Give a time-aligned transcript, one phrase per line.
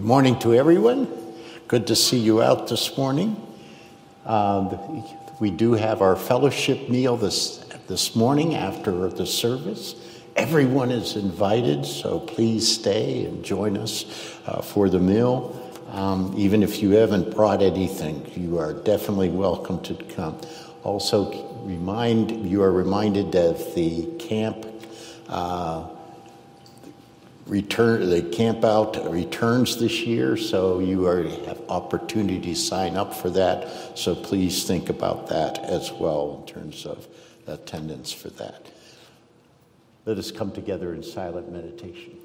[0.00, 1.08] Good morning to everyone.
[1.68, 3.36] Good to see you out this morning.
[4.24, 5.04] Um,
[5.40, 9.94] we do have our fellowship meal this, this morning after the service.
[10.36, 14.06] Everyone is invited, so please stay and join us
[14.46, 15.54] uh, for the meal.
[15.90, 20.40] Um, even if you haven't brought anything, you are definitely welcome to come.
[20.82, 21.30] Also,
[21.66, 24.66] remind you are reminded of the camp.
[25.28, 25.88] Uh,
[27.50, 33.12] return the camp out returns this year so you already have opportunity to sign up
[33.12, 33.98] for that.
[33.98, 37.08] So please think about that as well in terms of
[37.48, 38.66] attendance for that.
[40.06, 42.19] Let us come together in silent meditation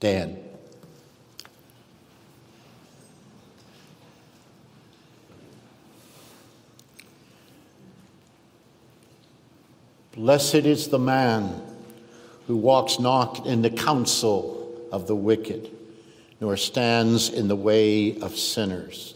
[0.00, 0.38] Dan.
[10.12, 11.62] Blessed is the man
[12.46, 15.70] who walks not in the counsel of the wicked,
[16.40, 19.14] nor stands in the way of sinners,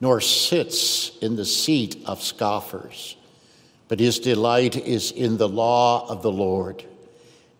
[0.00, 3.16] nor sits in the seat of scoffers,
[3.86, 6.84] but his delight is in the law of the Lord,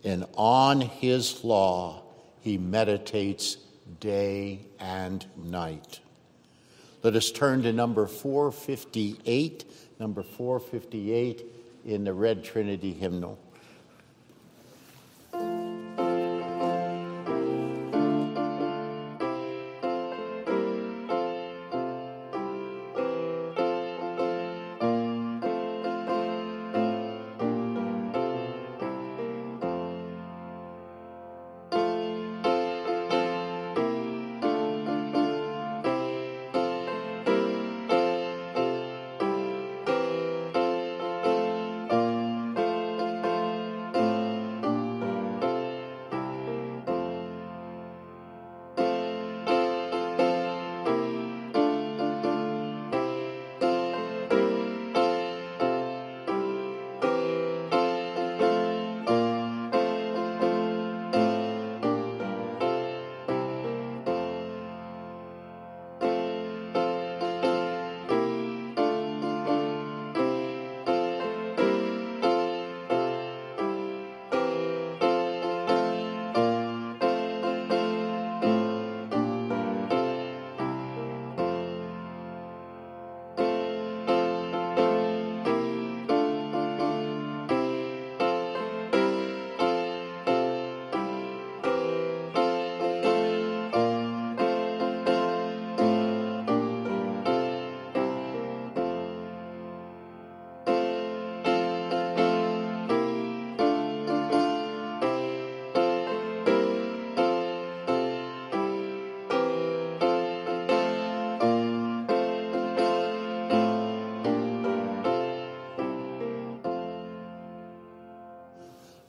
[0.04, 2.02] and on his law
[2.46, 3.56] he meditates
[3.98, 5.98] day and night.
[7.02, 9.64] Let us turn to number 458,
[9.98, 11.44] number 458
[11.86, 13.36] in the Red Trinity hymnal.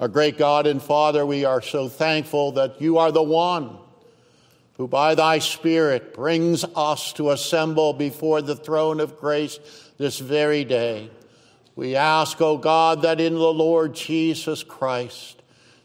[0.08, 3.78] Our great God and Father, we are so thankful that you are the one
[4.78, 9.60] who by thy Spirit brings us to assemble before the throne of grace
[9.98, 11.12] this very day.
[11.76, 15.42] We ask, O God, that in the Lord Jesus Christ,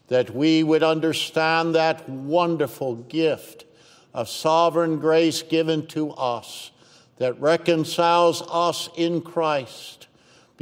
[0.07, 3.65] that we would understand that wonderful gift
[4.13, 6.71] of sovereign grace given to us
[7.17, 10.07] that reconciles us in Christ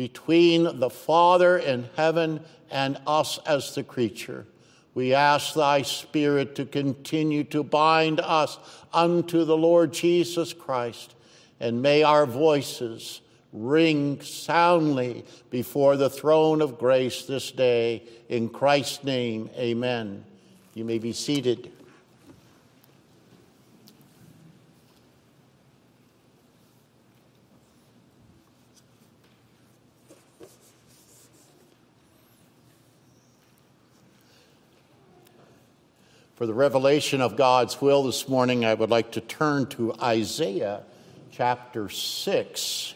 [0.01, 2.39] between the Father in heaven
[2.71, 4.47] and us as the creature.
[4.95, 8.57] We ask thy Spirit to continue to bind us
[8.91, 11.13] unto the Lord Jesus Christ,
[11.59, 13.21] and may our voices
[13.53, 18.01] ring soundly before the throne of grace this day.
[18.27, 20.25] In Christ's name, amen.
[20.73, 21.71] You may be seated.
[36.41, 40.81] For the revelation of God's will this morning, I would like to turn to Isaiah
[41.31, 42.95] chapter 6.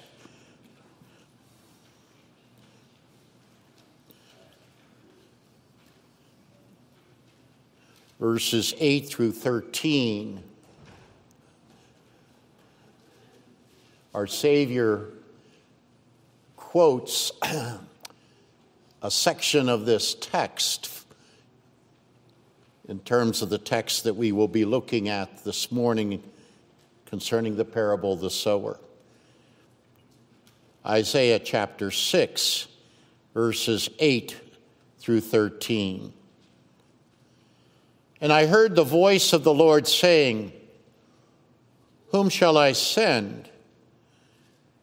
[8.19, 10.41] Verses 8 through 13.
[14.15, 15.09] Our Savior
[16.57, 17.31] quotes
[19.03, 21.04] a section of this text
[22.87, 26.21] in terms of the text that we will be looking at this morning
[27.05, 28.79] concerning the parable of the sower.
[30.85, 32.67] Isaiah chapter 6,
[33.33, 34.39] verses 8
[34.99, 36.13] through 13.
[38.21, 40.51] And I heard the voice of the Lord saying,
[42.09, 43.49] Whom shall I send?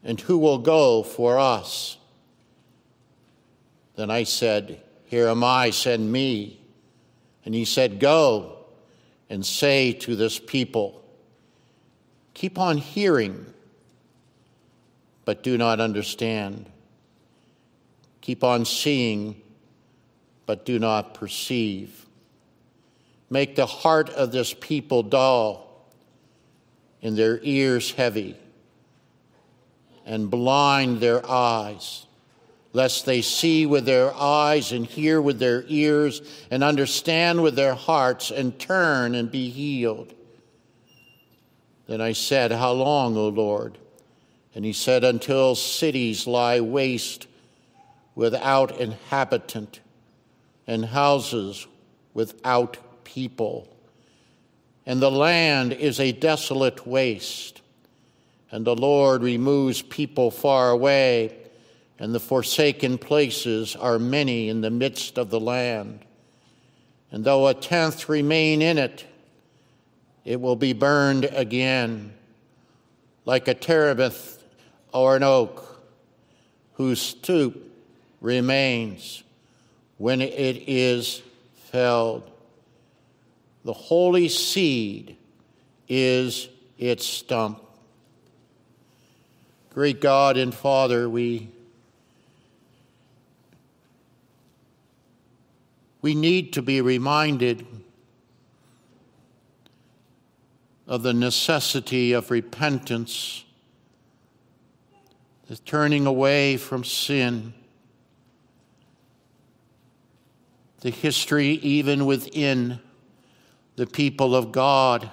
[0.04, 1.96] And who will go for us?
[3.94, 6.61] Then I said, Here am I, send me.
[7.44, 8.56] And he said, Go
[9.28, 11.02] and say to this people,
[12.34, 13.46] Keep on hearing,
[15.24, 16.66] but do not understand.
[18.20, 19.40] Keep on seeing,
[20.46, 22.06] but do not perceive.
[23.28, 25.88] Make the heart of this people dull
[27.02, 28.36] and their ears heavy,
[30.06, 32.06] and blind their eyes
[32.72, 37.74] lest they see with their eyes and hear with their ears and understand with their
[37.74, 40.14] hearts and turn and be healed.
[41.86, 43.76] Then I said, How long, O Lord?
[44.54, 47.26] And he said, Until cities lie waste
[48.14, 49.80] without inhabitant
[50.66, 51.66] and houses
[52.14, 53.68] without people.
[54.86, 57.60] And the land is a desolate waste,
[58.50, 61.41] and the Lord removes people far away
[61.98, 66.00] and the forsaken places are many in the midst of the land.
[67.10, 69.04] And though a tenth remain in it,
[70.24, 72.12] it will be burned again,
[73.24, 74.42] like a terebinth
[74.92, 75.82] or an oak,
[76.74, 77.70] whose stoop
[78.20, 79.22] remains
[79.98, 81.22] when it is
[81.70, 82.28] felled.
[83.64, 85.16] The holy seed
[85.88, 87.62] is its stump.
[89.70, 91.48] Great God and Father, we
[96.02, 97.64] we need to be reminded
[100.88, 103.44] of the necessity of repentance,
[105.46, 107.54] the turning away from sin,
[110.80, 112.80] the history even within
[113.76, 115.08] the people of God,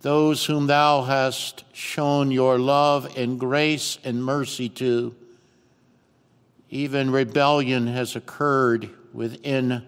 [0.00, 5.14] those whom thou hast shown your love and grace and mercy to.
[6.70, 9.82] Even rebellion has occurred within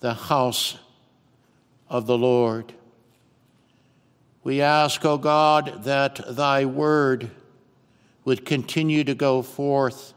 [0.00, 0.76] the house
[1.88, 2.72] of the Lord.
[4.42, 7.30] We ask, O God, that thy word
[8.24, 10.14] would continue to go forth,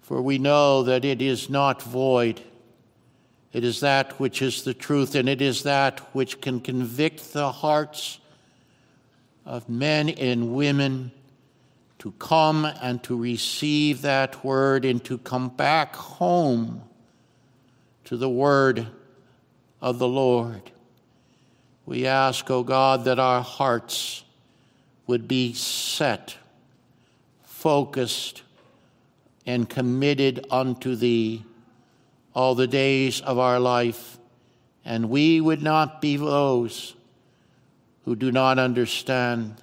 [0.00, 2.40] for we know that it is not void.
[3.52, 7.52] It is that which is the truth, and it is that which can convict the
[7.52, 8.18] hearts
[9.44, 11.12] of men and women
[12.02, 16.82] to come and to receive that word and to come back home
[18.02, 18.88] to the word
[19.80, 20.72] of the Lord.
[21.86, 24.24] We ask, O oh God, that our hearts
[25.06, 26.34] would be set,
[27.44, 28.42] focused,
[29.46, 31.44] and committed unto Thee
[32.34, 34.18] all the days of our life,
[34.84, 36.96] and we would not be those
[38.04, 39.62] who do not understand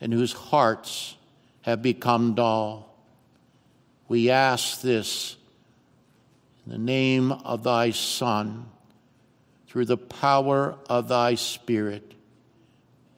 [0.00, 1.16] and whose hearts
[1.64, 2.94] have become dull.
[4.06, 5.36] We ask this
[6.66, 8.66] in the name of thy Son,
[9.66, 12.12] through the power of thy Spirit.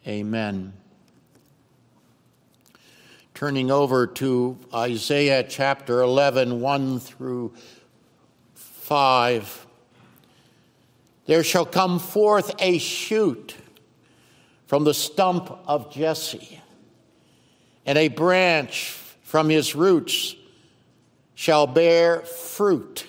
[0.07, 0.75] Amen.
[3.35, 7.53] Turning over to Isaiah chapter 11, 1 through
[8.55, 9.67] 5.
[11.26, 13.57] There shall come forth a shoot
[14.69, 16.61] from the stump of Jesse
[17.87, 18.90] and a branch
[19.23, 20.35] from his roots
[21.35, 23.07] shall bear fruit.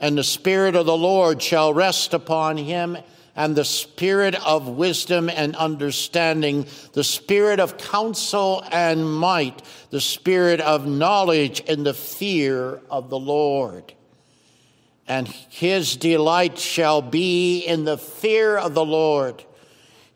[0.00, 2.98] And the Spirit of the Lord shall rest upon him,
[3.36, 10.60] and the Spirit of wisdom and understanding, the Spirit of counsel and might, the Spirit
[10.60, 13.92] of knowledge and the fear of the Lord.
[15.06, 19.44] And his delight shall be in the fear of the Lord.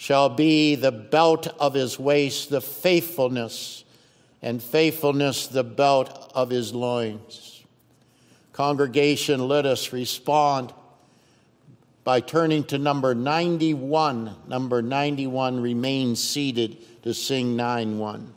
[0.00, 3.84] shall be the belt of his waist, the faithfulness,
[4.40, 7.62] and faithfulness the belt of his loins.
[8.54, 10.72] Congregation, let us respond
[12.02, 14.36] by turning to number 91.
[14.48, 18.34] Number 91 remains seated to sing 9 1.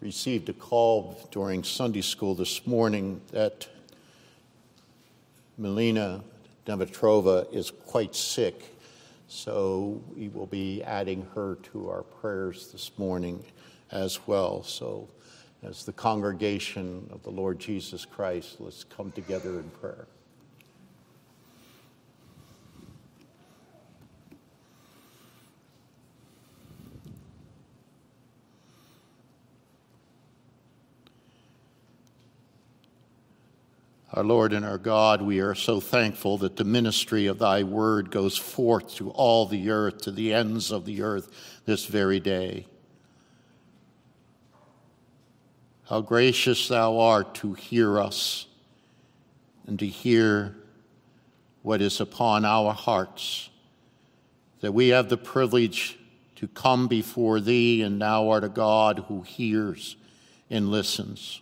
[0.00, 3.68] Received a call during Sunday school this morning that
[5.58, 6.22] Melina
[6.66, 8.76] Demetrova is quite sick,
[9.28, 13.44] so we will be adding her to our prayers this morning
[13.90, 14.62] as well.
[14.62, 15.06] So,
[15.62, 20.06] as the congregation of the Lord Jesus Christ, let's come together in prayer.
[34.20, 38.10] Our Lord and our God, we are so thankful that the ministry of thy word
[38.10, 42.66] goes forth to all the earth, to the ends of the earth this very day.
[45.84, 48.44] How gracious thou art to hear us
[49.66, 50.54] and to hear
[51.62, 53.48] what is upon our hearts,
[54.60, 55.98] that we have the privilege
[56.36, 59.96] to come before thee, and thou art a God who hears
[60.50, 61.40] and listens.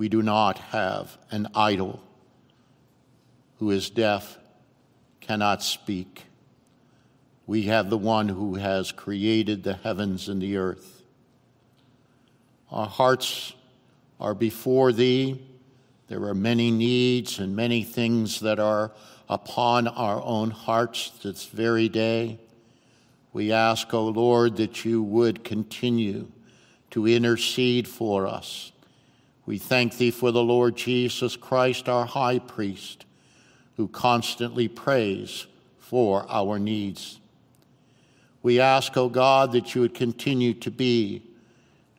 [0.00, 2.00] We do not have an idol
[3.58, 4.38] who is deaf,
[5.20, 6.24] cannot speak.
[7.46, 11.02] We have the one who has created the heavens and the earth.
[12.70, 13.52] Our hearts
[14.18, 15.38] are before thee.
[16.08, 18.92] There are many needs and many things that are
[19.28, 22.38] upon our own hearts this very day.
[23.34, 26.28] We ask, O oh Lord, that you would continue
[26.92, 28.72] to intercede for us
[29.46, 33.06] we thank thee for the Lord Jesus Christ, our high priest,
[33.76, 35.46] who constantly prays
[35.78, 37.18] for our needs.
[38.42, 41.22] We ask, O God, that you would continue to be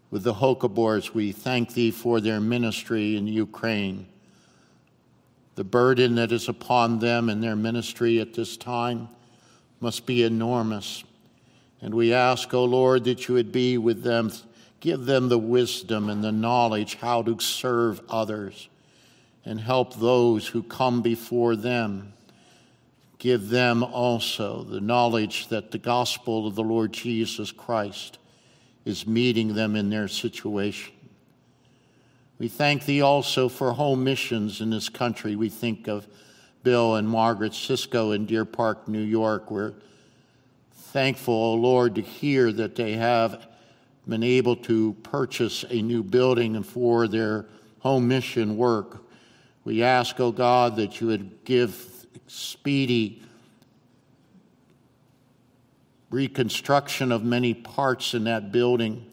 [0.09, 1.13] with the Hokobors.
[1.13, 4.07] We thank thee for their ministry in Ukraine.
[5.55, 9.09] The burden that is upon them and their ministry at this time
[9.79, 11.03] must be enormous.
[11.81, 14.31] And we ask, O Lord, that you would be with them
[14.81, 18.67] Give them the wisdom and the knowledge how to serve others
[19.45, 22.13] and help those who come before them.
[23.19, 28.17] Give them also the knowledge that the gospel of the Lord Jesus Christ
[28.83, 30.93] is meeting them in their situation.
[32.39, 35.35] We thank thee also for home missions in this country.
[35.35, 36.07] We think of
[36.63, 39.51] Bill and Margaret Cisco in Deer Park, New York.
[39.51, 39.75] We're
[40.71, 43.45] thankful, O oh Lord, to hear that they have
[44.07, 47.45] been able to purchase a new building for their
[47.79, 49.05] home mission work.
[49.63, 53.21] We ask, O oh God, that you would give speedy
[56.09, 59.05] reconstruction of many parts in that building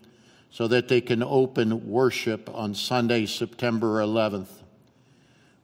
[0.50, 4.48] so that they can open worship on Sunday, September 11th.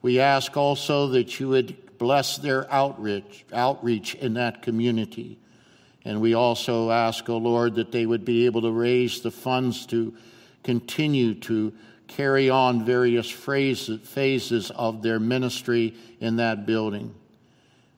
[0.02, 5.38] We ask also that you would bless their outreach, outreach in that community
[6.04, 9.30] and we also ask, O oh Lord, that they would be able to raise the
[9.30, 10.14] funds to
[10.62, 11.72] continue to
[12.08, 17.14] carry on various phases of their ministry in that building.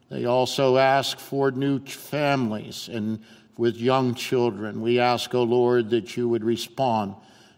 [0.08, 3.22] They also ask for new families and
[3.56, 4.80] with young children.
[4.80, 7.14] We ask, O oh Lord, that you would respond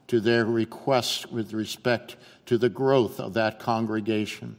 [0.06, 4.56] to their requests with respect to the growth of that congregation.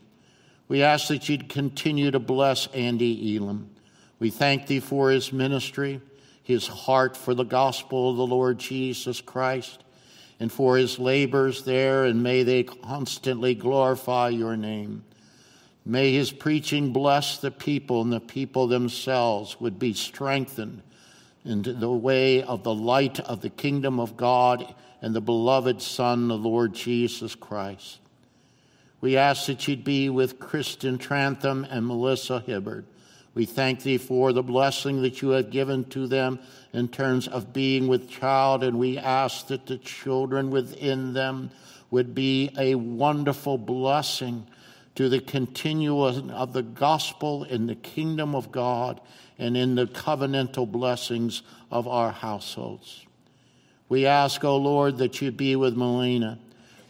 [0.67, 3.71] We ask that you'd continue to bless Andy Elam.
[4.19, 6.01] We thank thee for his ministry,
[6.43, 9.84] his heart for the gospel of the Lord Jesus Christ,
[10.39, 15.03] and for his labors there, and may they constantly glorify your name.
[15.86, 20.82] May his preaching bless the people, and the people themselves would be strengthened
[21.45, 26.27] into the way of the light of the kingdom of God and the beloved Son,
[26.27, 27.99] the Lord Jesus Christ.
[29.01, 32.86] We ask that you'd be with Kristen Trantham and Melissa Hibbard.
[33.33, 36.39] We thank thee for the blessing that you have given to them
[36.73, 41.51] in terms of being with child, and we ask that the children within them
[41.91, 44.45] would be a wonderful blessing
[44.95, 48.99] to the continuation of the gospel in the kingdom of God
[49.37, 53.05] and in the covenantal blessings of our households.
[53.87, 56.37] We ask, O oh Lord, that you be with Melina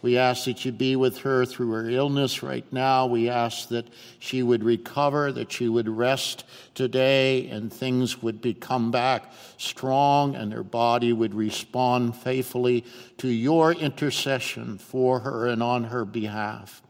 [0.01, 3.05] we ask that you be with her through her illness right now.
[3.05, 3.85] We ask that
[4.19, 10.53] she would recover, that she would rest today, and things would become back strong, and
[10.53, 12.85] her body would respond faithfully
[13.17, 16.81] to your intercession for her and on her behalf.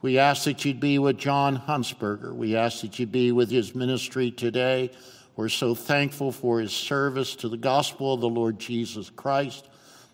[0.00, 2.34] We ask that you'd be with John Hunsberger.
[2.34, 4.90] We ask that you be with his ministry today.
[5.36, 9.68] We're so thankful for his service to the gospel of the Lord Jesus Christ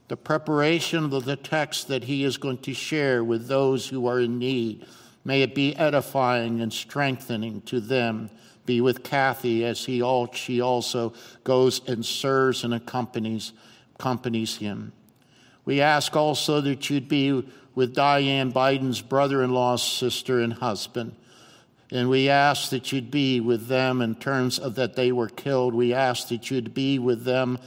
[0.08, 4.20] the preparation of the text that he is going to share with those who are
[4.20, 4.86] in need.
[5.24, 8.30] May it be edifying and strengthening to them.
[8.64, 11.12] Be with Kathy as he all, she also
[11.44, 13.52] goes and serves and accompanies,
[13.98, 14.92] accompanies him.
[15.64, 21.14] We ask also that you'd be with Diane Biden's brother in law's sister and husband.
[21.90, 25.74] And we ask that you'd be with them in terms of that they were killed.
[25.74, 27.58] We ask that you'd be with them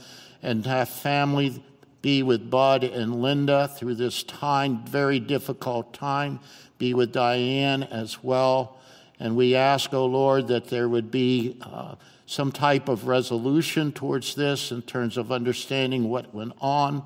[0.42, 1.62] and have family
[2.02, 6.40] be with Bud and Linda through this time, very difficult time.
[6.78, 8.78] Be with Diane as well.
[9.20, 11.94] And we ask, O oh Lord, that there would be uh,
[12.26, 17.04] some type of resolution towards this in terms of understanding what went on.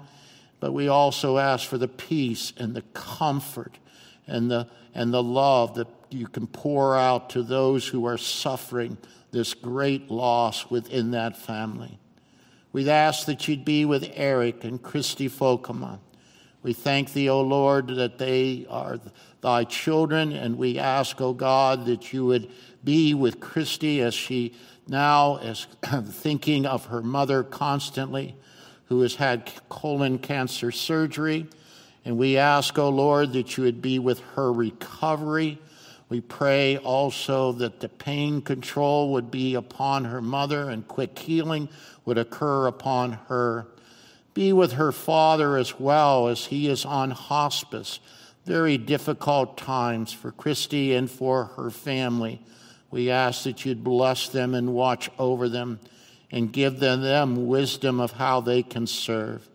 [0.61, 3.76] But we also ask for the peace and the comfort
[4.26, 8.96] and the, and the love that you can pour out to those who are suffering
[9.30, 11.98] this great loss within that family.
[12.76, 15.98] We'd ask that you'd be with Eric and Christy Folkema.
[16.62, 19.00] We thank thee, O Lord, that they are
[19.40, 22.50] thy children, and we ask, O God, that you would
[22.84, 24.52] be with Christy as she
[24.86, 25.66] now is
[26.06, 28.36] thinking of her mother constantly,
[28.88, 31.46] who has had colon cancer surgery.
[32.04, 35.58] And we ask, O Lord, that you would be with her recovery.
[36.10, 41.70] We pray also that the pain control would be upon her mother and quick healing
[42.07, 43.66] would occur upon her.
[44.33, 48.01] Be with her father as well as he is on hospice.
[48.47, 52.40] Very difficult times for Christy and for her family.
[52.90, 55.81] We ask that you'd bless them and watch over them
[56.31, 59.49] and give them, them wisdom of how they can serve.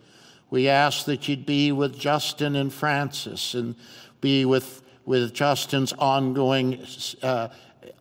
[0.49, 3.75] We ask that you'd be with Justin and Francis and
[4.19, 6.85] be with, with Justin's ongoing
[7.23, 7.47] uh,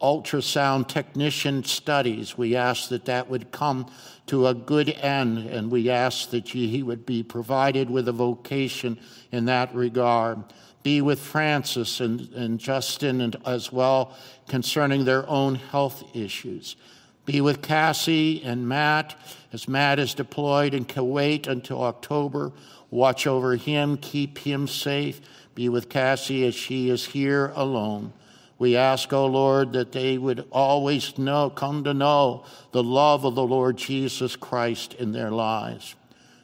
[0.03, 2.37] ultrasound technician studies.
[2.37, 3.91] We ask that that would come
[4.31, 8.97] to a good end, and we ask that he would be provided with a vocation
[9.33, 10.38] in that regard.
[10.85, 14.16] Be with Francis and, and Justin and as well
[14.47, 16.77] concerning their own health issues.
[17.27, 19.16] Be with Cassie and Matt
[19.53, 22.53] as Matt is deployed in Kuwait until October.
[22.88, 25.21] Watch over him, keep him safe.
[25.57, 28.12] Be with Cassie as she is here alone.
[28.61, 33.25] We ask, O oh Lord, that they would always know, come to know the love
[33.25, 35.94] of the Lord Jesus Christ in their lives.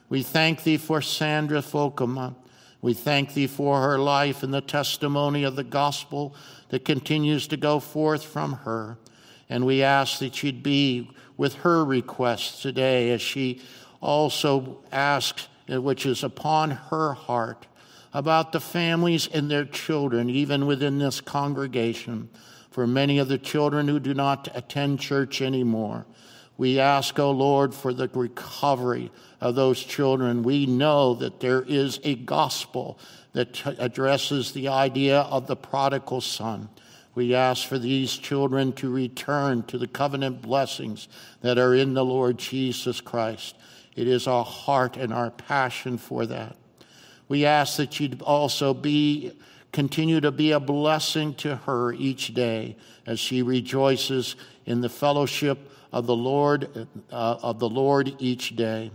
[0.09, 2.33] We thank thee for Sandra Folkema.
[2.81, 6.35] We thank thee for her life and the testimony of the gospel
[6.69, 8.97] that continues to go forth from her.
[9.47, 13.61] And we ask that you'd be with her requests today as she
[14.01, 17.66] also asks, which is upon her heart,
[18.17, 22.27] about the families and their children, even within this congregation.
[22.71, 26.07] For many of the children who do not attend church anymore,
[26.57, 30.41] we ask, O oh Lord, for the recovery of those children.
[30.41, 32.97] We know that there is a gospel
[33.33, 36.69] that t- addresses the idea of the prodigal son.
[37.13, 41.07] We ask for these children to return to the covenant blessings
[41.41, 43.55] that are in the Lord Jesus Christ.
[43.95, 46.57] It is our heart and our passion for that.
[47.27, 49.33] We ask that you'd also be
[49.71, 54.35] continue to be a blessing to her each day as she rejoices
[54.65, 58.91] in the fellowship of the Lord uh, of the Lord each day.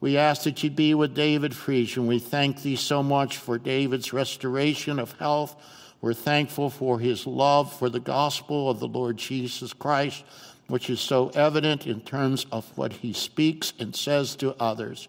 [0.00, 2.06] We ask that you be with David Friesian.
[2.06, 5.56] We thank thee so much for David's restoration of health
[6.04, 10.22] we're thankful for his love for the gospel of the Lord Jesus Christ,
[10.66, 15.08] which is so evident in terms of what he speaks and says to others.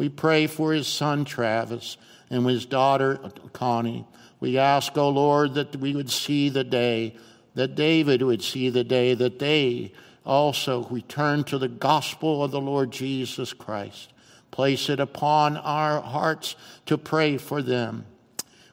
[0.00, 1.98] We pray for his son Travis
[2.30, 3.20] and his daughter
[3.52, 4.06] Connie.
[4.40, 7.16] We ask, O oh Lord, that we would see the day,
[7.54, 9.92] that David would see the day, that they
[10.24, 14.14] also return to the gospel of the Lord Jesus Christ.
[14.50, 18.06] Place it upon our hearts to pray for them.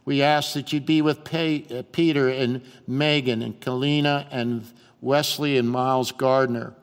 [0.06, 4.64] We ask that you be with uh, Peter and Megan and Kalina and
[5.02, 6.74] Wesley and Miles Gardner.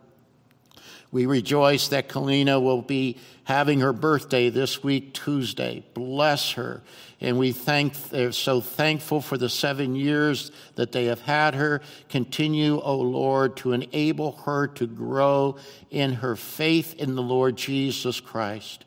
[1.14, 5.84] We rejoice that Kalina will be having her birthday this week, Tuesday.
[5.94, 6.82] Bless her.
[7.20, 11.82] And we thank, they're so thankful for the seven years that they have had her.
[12.08, 15.56] Continue, O oh Lord, to enable her to grow
[15.88, 18.84] in her faith in the Lord Jesus Christ.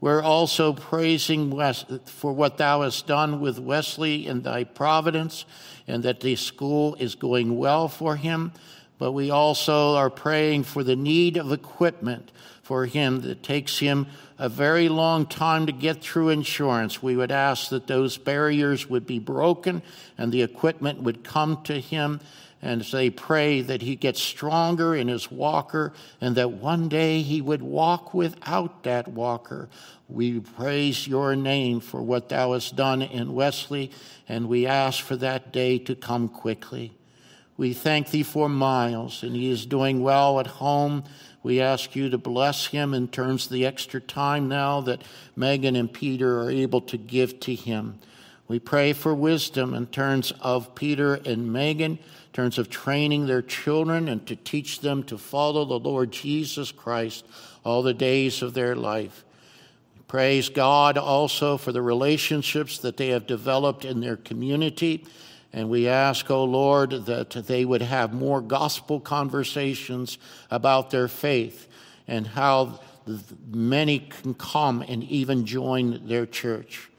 [0.00, 5.44] We're also praising West for what thou hast done with Wesley in thy providence,
[5.86, 8.52] and that the school is going well for him.
[8.98, 12.32] But we also are praying for the need of equipment
[12.62, 14.06] for him that takes him
[14.38, 17.02] a very long time to get through insurance.
[17.02, 19.82] We would ask that those barriers would be broken
[20.18, 22.20] and the equipment would come to him
[22.62, 27.40] and they pray that he gets stronger in his walker and that one day he
[27.40, 29.68] would walk without that walker.
[30.08, 33.90] We praise your name for what thou hast done in Wesley,
[34.28, 36.92] and we ask for that day to come quickly.
[37.56, 41.04] We thank thee for Miles, and he is doing well at home.
[41.42, 45.02] We ask you to bless him in terms of the extra time now that
[45.36, 47.98] Megan and Peter are able to give to him.
[48.48, 53.42] We pray for wisdom in terms of Peter and Megan in terms of training their
[53.42, 57.24] children and to teach them to follow the Lord Jesus Christ
[57.64, 59.24] all the days of their life.
[60.06, 65.04] Praise God also for the relationships that they have developed in their community.
[65.56, 70.18] And we ask, O oh Lord, that they would have more gospel conversations
[70.50, 71.66] about their faith
[72.06, 72.78] and how
[73.48, 76.90] many can come and even join their church.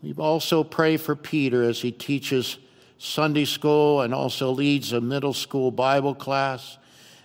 [0.00, 2.56] We also pray for Peter as he teaches
[2.98, 6.78] Sunday school and also leads a middle school Bible class.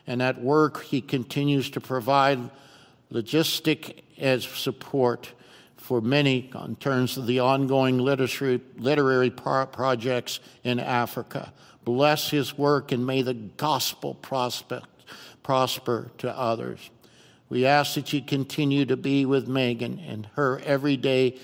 [0.08, 2.40] And at work, he continues to provide
[3.14, 5.34] logistic as support
[5.92, 11.52] for many in terms of the ongoing literary, literary pro- projects in Africa.
[11.84, 14.84] Bless his work and may the gospel prosper,
[15.44, 16.90] prosper to others.
[17.50, 21.38] We ask that you continue to be with Megan and her everyday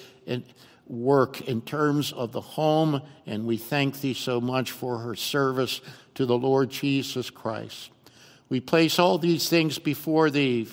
[0.88, 5.82] work in terms of the home, and we thank thee so much for her service
[6.16, 7.90] to the Lord Jesus Christ.
[8.48, 10.70] We place all these things before thee,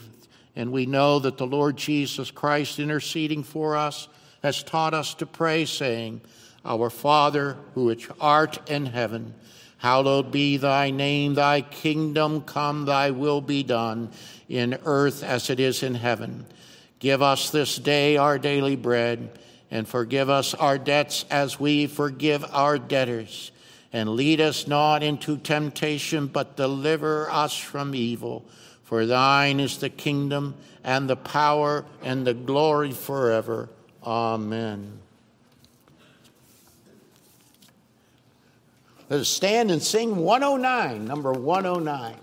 [0.56, 4.08] and we know that the Lord Jesus Christ, interceding for us,
[4.42, 6.20] has taught us to pray, saying,
[6.64, 9.34] Our Father, who art in heaven,
[9.78, 14.10] hallowed be thy name, thy kingdom come, thy will be done,
[14.48, 16.46] in earth as it is in heaven.
[16.98, 19.38] Give us this day our daily bread,
[19.70, 23.50] and forgive us our debts as we forgive our debtors
[23.94, 28.44] and lead us not into temptation, but deliver us from evil.
[28.94, 30.54] For thine is the kingdom
[30.84, 33.68] and the power and the glory forever.
[34.04, 35.00] Amen.
[39.10, 42.14] Let us stand and sing 109, number 109.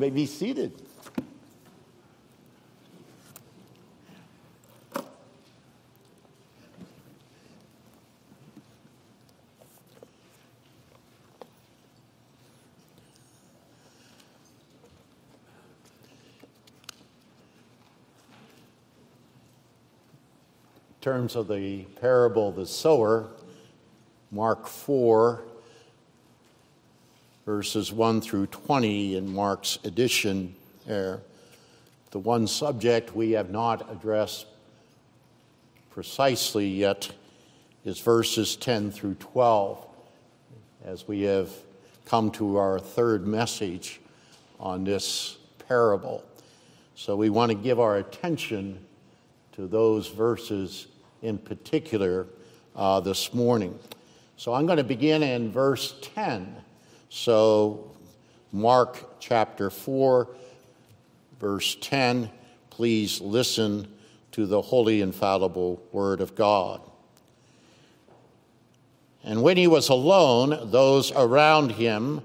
[0.00, 0.72] May be seated.
[21.02, 23.28] Terms of the parable of the sower,
[24.30, 25.44] Mark 4
[27.50, 30.54] verses 1 through 20 in Mark's edition
[30.86, 31.20] there.
[32.12, 34.46] The one subject we have not addressed
[35.90, 37.10] precisely yet
[37.84, 39.84] is verses 10 through 12,
[40.84, 41.50] as we have
[42.04, 44.00] come to our third message
[44.60, 45.36] on this
[45.66, 46.24] parable.
[46.94, 48.78] So we want to give our attention
[49.54, 50.86] to those verses
[51.20, 52.28] in particular
[52.76, 53.76] uh, this morning.
[54.36, 56.62] So I'm going to begin in verse 10
[57.10, 57.90] so,
[58.52, 60.28] Mark chapter 4,
[61.40, 62.30] verse 10,
[62.70, 63.88] please listen
[64.32, 66.80] to the holy, infallible word of God.
[69.24, 72.22] And when he was alone, those around him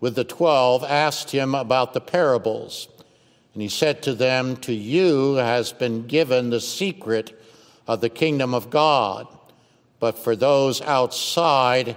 [0.00, 2.88] with the twelve asked him about the parables.
[3.52, 7.38] And he said to them, To you has been given the secret
[7.86, 9.26] of the kingdom of God,
[10.00, 11.96] but for those outside,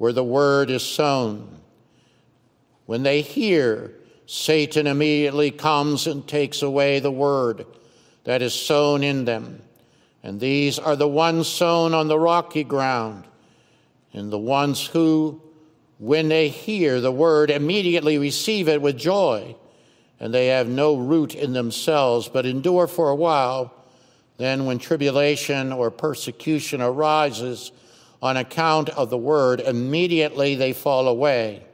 [0.00, 1.60] where the word is sown.
[2.86, 3.92] When they hear,
[4.24, 7.66] Satan immediately comes and takes away the word
[8.24, 9.60] that is sown in them.
[10.22, 13.24] And these are the ones sown on the rocky ground,
[14.14, 15.42] and the ones who,
[15.98, 19.54] when they hear the word, immediately receive it with joy,
[20.18, 23.70] and they have no root in themselves, but endure for a while.
[24.38, 27.70] Then, when tribulation or persecution arises,
[28.22, 31.64] on account of the word, immediately they fall away.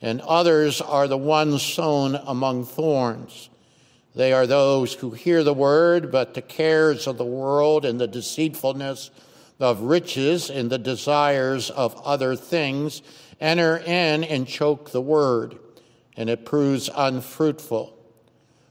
[0.00, 3.48] And others are the ones sown among thorns.
[4.14, 8.06] They are those who hear the word, but the cares of the world and the
[8.06, 9.10] deceitfulness
[9.58, 13.00] of riches and the desires of other things
[13.40, 15.58] enter in and choke the word,
[16.16, 17.96] and it proves unfruitful.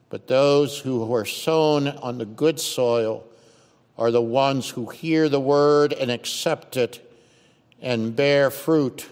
[0.09, 3.25] But those who are sown on the good soil,
[3.97, 7.07] are the ones who hear the word and accept it
[7.81, 9.07] and bear fruit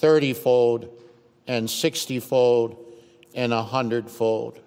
[0.00, 0.88] thirtyfold
[1.46, 2.76] and sixtyfold
[3.34, 4.60] and a hundredfold.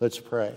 [0.00, 0.54] Let's pray.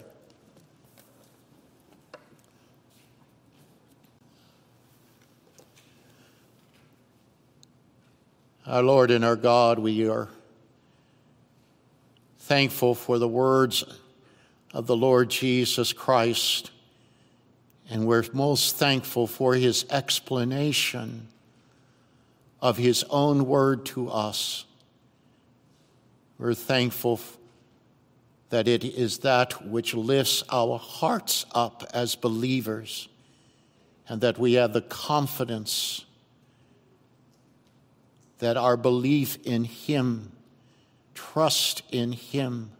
[8.65, 10.29] Our Lord and our God, we are
[12.39, 13.83] thankful for the words
[14.73, 16.71] of the Lord Jesus Christ
[17.91, 21.27] and we're most thankful for his explanation
[22.61, 24.63] of his own word to us.
[26.39, 27.19] We're thankful
[28.49, 33.09] that it is that which lifts our hearts up as believers,
[34.07, 36.05] and that we have the confidence
[38.39, 40.31] that our belief in him,
[41.13, 42.71] trust in him,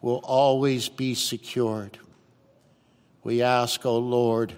[0.00, 1.98] will always be secured.
[3.26, 4.52] We ask, O oh Lord,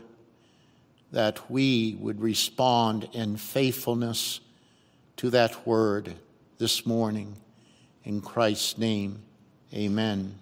[1.11, 4.41] that we would respond in faithfulness
[5.17, 6.13] to that word
[6.59, 7.35] this morning.
[8.05, 9.21] In Christ's name,
[9.73, 10.35] amen.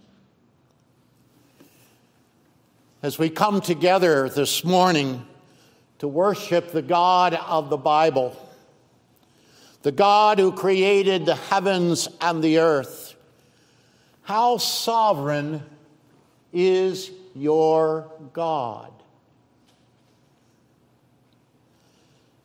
[3.00, 5.24] As we come together this morning
[6.00, 8.34] to worship the God of the Bible,
[9.82, 13.14] the God who created the heavens and the earth,
[14.22, 15.62] how sovereign
[16.52, 18.92] is your God?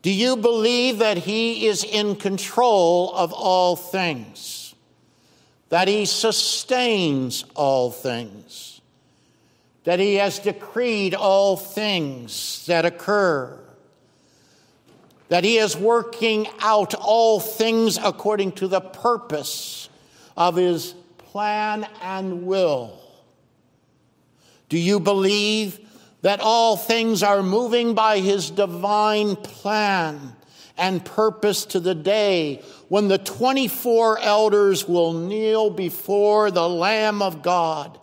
[0.02, 4.74] Do you believe that He is in control of all things?
[5.70, 8.82] That He sustains all things?
[9.84, 13.60] That He has decreed all things that occur?
[15.30, 19.88] That He is working out all things according to the purpose
[20.36, 23.01] of His plan and will?
[24.72, 25.82] Do you believe
[26.22, 30.34] that all things are moving by his divine plan
[30.78, 37.42] and purpose to the day when the 24 elders will kneel before the Lamb of
[37.42, 38.00] God?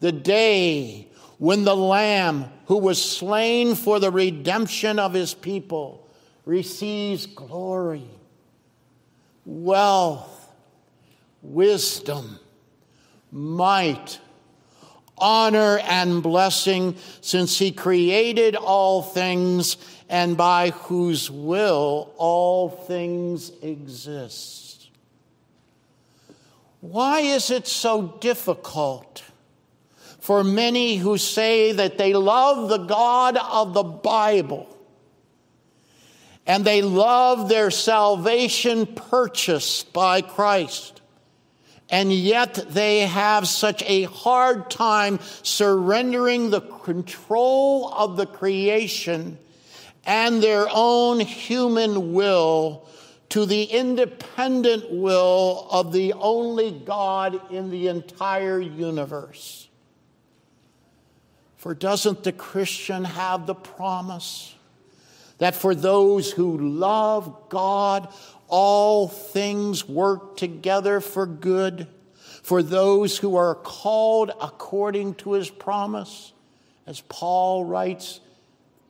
[0.00, 1.08] The day
[1.38, 6.06] when the Lamb who was slain for the redemption of his people
[6.44, 8.04] receives glory,
[9.46, 10.46] wealth,
[11.40, 12.38] wisdom,
[13.30, 14.18] might,
[15.22, 19.76] honor and blessing, since he created all things
[20.08, 24.90] and by whose will all things exist.
[26.80, 29.22] Why is it so difficult
[30.18, 34.68] for many who say that they love the God of the Bible
[36.44, 41.01] and they love their salvation purchased by Christ?
[41.92, 49.38] And yet they have such a hard time surrendering the control of the creation
[50.04, 52.88] and their own human will
[53.28, 59.68] to the independent will of the only God in the entire universe.
[61.56, 64.54] For doesn't the Christian have the promise
[65.38, 68.12] that for those who love God,
[68.52, 71.86] all things work together for good
[72.42, 76.34] for those who are called according to his promise,
[76.86, 78.20] as Paul writes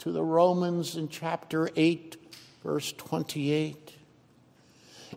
[0.00, 2.16] to the Romans in chapter 8,
[2.64, 3.94] verse 28.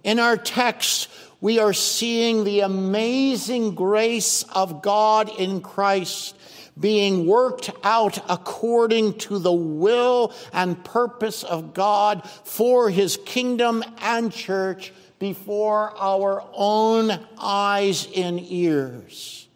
[0.03, 1.09] In our text,
[1.41, 6.35] we are seeing the amazing grace of God in Christ
[6.79, 14.31] being worked out according to the will and purpose of God for his kingdom and
[14.31, 19.47] church before our own eyes and ears.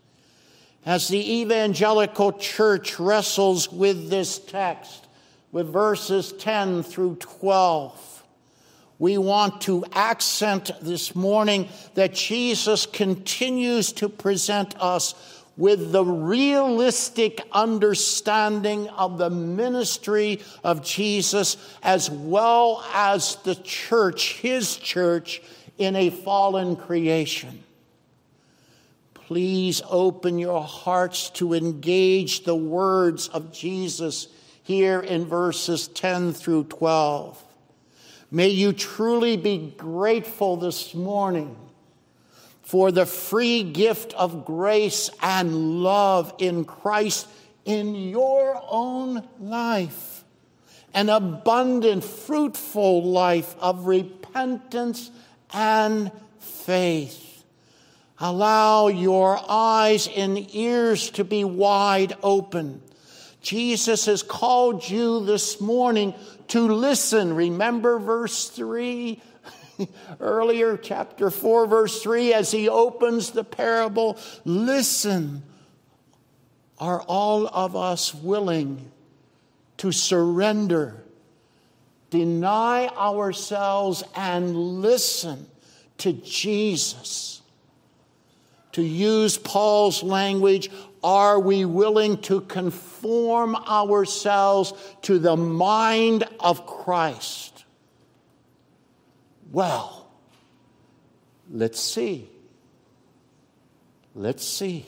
[0.85, 5.07] As the evangelical church wrestles with this text,
[5.51, 8.23] with verses 10 through 12,
[8.97, 17.41] we want to accent this morning that Jesus continues to present us with the realistic
[17.51, 25.41] understanding of the ministry of Jesus as well as the church, his church,
[25.77, 27.61] in a fallen creation.
[29.13, 34.29] Please open your hearts to engage the words of Jesus
[34.63, 37.43] here in verses 10 through 12.
[38.31, 41.57] May you truly be grateful this morning
[42.69, 47.27] for the free gift of grace and love in Christ
[47.65, 50.23] in your own life.
[50.93, 55.09] An abundant, fruitful life of repentance
[55.51, 57.43] and faith.
[58.19, 62.83] Allow your eyes and ears to be wide open.
[63.41, 66.13] Jesus has called you this morning
[66.49, 67.33] to listen.
[67.33, 69.19] Remember verse 3
[70.19, 75.43] earlier, chapter 4, verse 3, as he opens the parable, listen.
[76.79, 78.89] Are all of us willing
[79.77, 81.03] to surrender,
[82.09, 85.47] deny ourselves, and listen
[85.97, 87.41] to Jesus?
[88.73, 90.69] To use Paul's language,
[91.03, 94.73] are we willing to conform ourselves
[95.03, 97.48] to the mind of Christ?
[99.51, 100.07] Well,
[101.49, 102.29] let's see.
[104.15, 104.85] Let's see.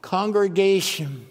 [0.00, 1.26] Congregation,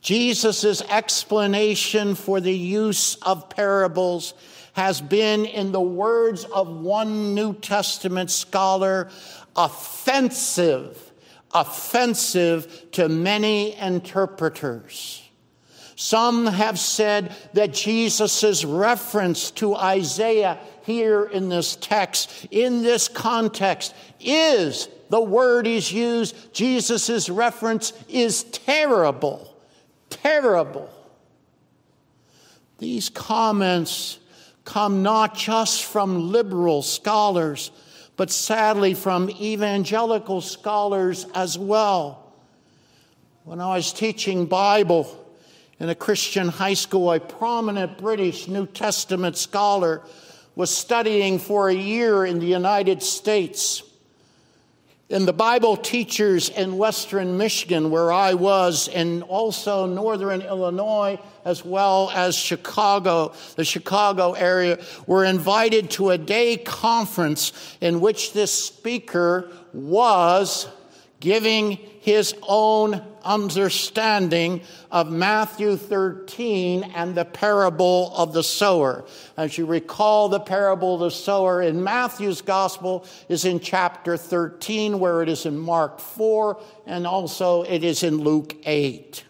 [0.00, 4.34] Jesus' explanation for the use of parables
[4.74, 9.08] has been, in the words of one New Testament scholar,
[9.54, 11.12] offensive,
[11.52, 15.25] offensive to many interpreters.
[15.98, 23.94] Some have said that Jesus' reference to Isaiah here in this text, in this context,
[24.20, 26.52] is the word is used.
[26.52, 29.56] Jesus' reference is terrible.
[30.10, 30.90] Terrible.
[32.78, 34.18] These comments
[34.66, 37.70] come not just from liberal scholars,
[38.16, 42.34] but sadly from evangelical scholars as well.
[43.44, 45.22] When I was teaching Bible,
[45.78, 50.02] in a Christian high school, a prominent British New Testament scholar
[50.54, 53.82] was studying for a year in the United States.
[55.08, 61.64] And the Bible teachers in Western Michigan, where I was, and also Northern Illinois, as
[61.64, 68.50] well as Chicago, the Chicago area, were invited to a day conference in which this
[68.50, 70.66] speaker was
[71.20, 79.04] giving his own understanding of Matthew 13 and the parable of the sower.
[79.36, 84.98] As you recall, the parable of the sower in Matthew's gospel is in chapter 13,
[84.98, 89.24] where it is in Mark 4, and also it is in Luke 8.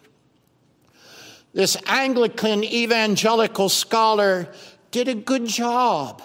[1.53, 4.47] This Anglican evangelical scholar
[4.91, 6.21] did a good job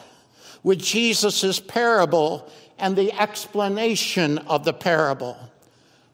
[0.62, 5.36] with Jesus' parable and the explanation of the parable.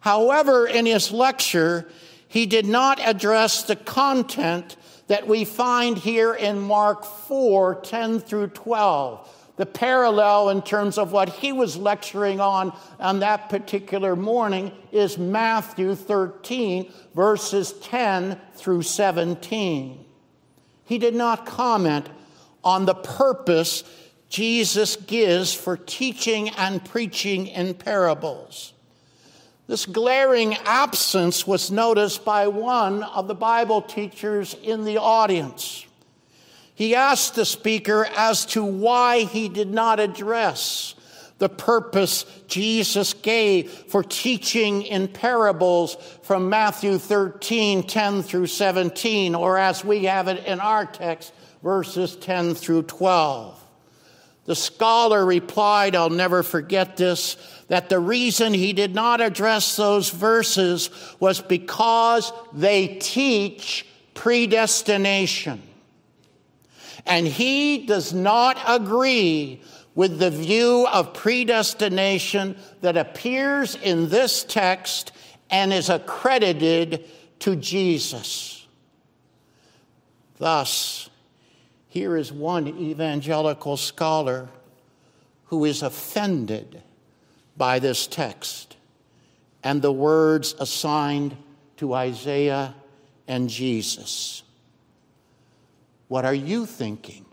[0.09, 1.87] However, in his lecture,
[2.29, 4.75] he did not address the content
[5.09, 9.53] that we find here in Mark 4 10 through 12.
[9.57, 15.19] The parallel in terms of what he was lecturing on on that particular morning is
[15.19, 20.07] Matthew 13, verses 10 through 17.
[20.87, 22.09] He did not comment
[22.65, 23.85] on the purpose
[24.31, 28.73] Jesus gives for teaching and preaching in parables.
[29.69, 35.85] This glaring absence was noticed by one of the Bible teachers in the audience.
[36.75, 40.95] He asked the speaker as to why he did not address
[41.37, 49.59] the purpose Jesus gave for teaching in parables from Matthew 13, 10 through 17, or
[49.59, 53.62] as we have it in our text, verses 10 through 12.
[54.47, 57.37] The scholar replied, I'll never forget this
[57.69, 60.91] that the reason he did not address those verses
[61.21, 65.62] was because they teach predestination.
[67.07, 69.62] and he does not agree
[69.95, 75.12] with the view of predestination that appears in this text
[75.51, 77.09] and is accredited
[77.39, 78.66] to Jesus.
[80.37, 81.09] Thus,
[81.89, 84.49] here is one evangelical scholar
[85.47, 86.83] who is offended
[87.59, 88.77] by this text
[89.63, 91.37] and the words assigned
[91.77, 92.75] to Isaiah
[93.27, 94.43] and Jesus.
[96.07, 97.27] What are you thinking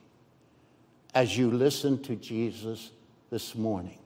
[1.14, 2.92] as you listen to Jesus
[3.30, 4.00] this morning?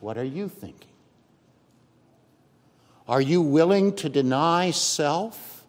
[0.00, 0.90] What are you thinking?
[3.06, 5.66] Are you willing to deny self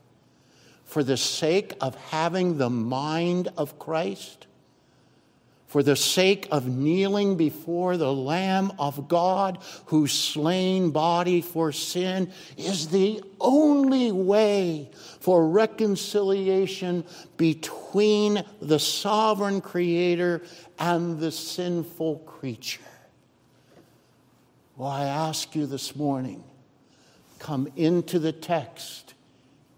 [0.86, 4.48] for the sake of having the mind of Christ?
[5.72, 12.34] For the sake of kneeling before the Lamb of God, whose slain body for sin
[12.58, 14.92] is the only way
[15.22, 17.06] for reconciliation
[17.38, 20.42] between the sovereign Creator
[20.78, 22.82] and the sinful creature.
[24.76, 26.44] Well, I ask you this morning
[27.40, 29.14] come into the text,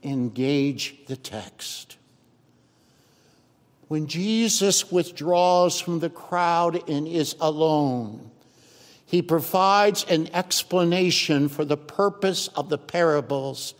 [0.01, 1.97] engage the text.
[3.93, 8.31] When Jesus withdraws from the crowd and is alone,
[9.05, 13.75] he provides an explanation for the purpose of the parables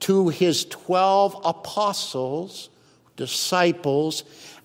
[0.00, 2.68] to his 12 apostles,
[3.16, 4.24] disciples,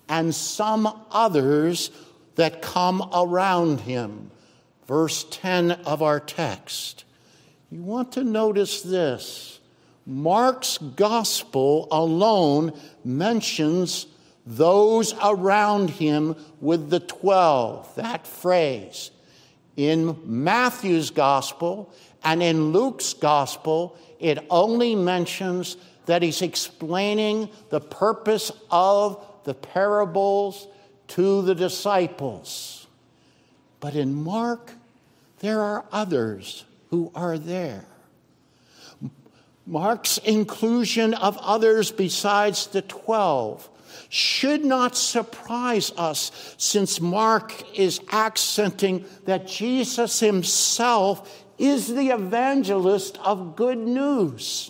[0.10, 1.90] and some others
[2.36, 4.30] that come around him.
[4.88, 7.06] Verse 10 of our text.
[7.72, 9.62] You want to notice this.
[10.06, 14.08] Mark's gospel alone mentions
[14.46, 19.12] those around him with the 12, that phrase.
[19.78, 28.52] In Matthew's gospel and in Luke's gospel, it only mentions that he's explaining the purpose
[28.70, 30.68] of the parables
[31.10, 32.88] to the disciples.
[33.80, 34.74] But in Mark,
[35.40, 37.86] there are others who are there.
[39.66, 43.70] Mark's inclusion of others besides the 12
[44.12, 53.56] should not surprise us since Mark is accenting that Jesus himself is the evangelist of
[53.56, 54.70] good news.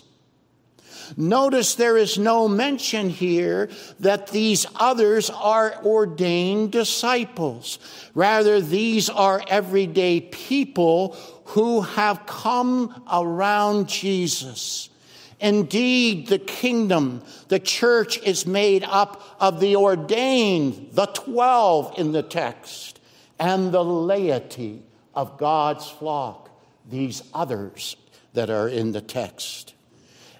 [1.16, 3.68] Notice there is no mention here
[3.98, 7.80] that these others are ordained disciples.
[8.14, 11.16] Rather, these are everyday people
[11.46, 14.88] who have come around Jesus.
[15.42, 22.22] Indeed, the kingdom, the church is made up of the ordained, the 12 in the
[22.22, 23.00] text,
[23.40, 24.84] and the laity
[25.16, 26.48] of God's flock,
[26.88, 27.96] these others
[28.34, 29.74] that are in the text.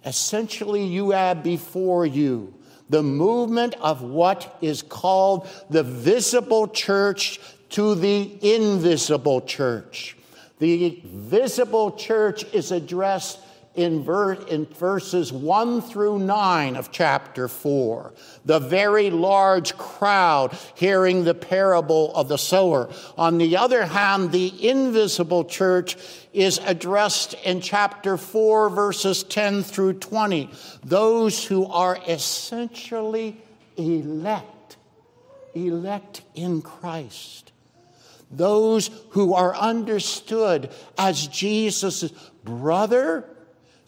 [0.07, 2.55] Essentially, you have before you
[2.89, 7.41] the movement of what is called the visible church
[7.71, 10.17] to the invisible church.
[10.61, 13.41] The visible church is addressed
[13.75, 18.13] in, ver- in verses 1 through 9 of chapter 4.
[18.45, 22.91] The very large crowd hearing the parable of the sower.
[23.17, 25.97] On the other hand, the invisible church
[26.33, 30.51] is addressed in chapter 4, verses 10 through 20.
[30.85, 33.37] Those who are essentially
[33.77, 34.77] elect,
[35.55, 37.53] elect in Christ
[38.33, 42.11] those who are understood as Jesus'
[42.43, 43.25] brother,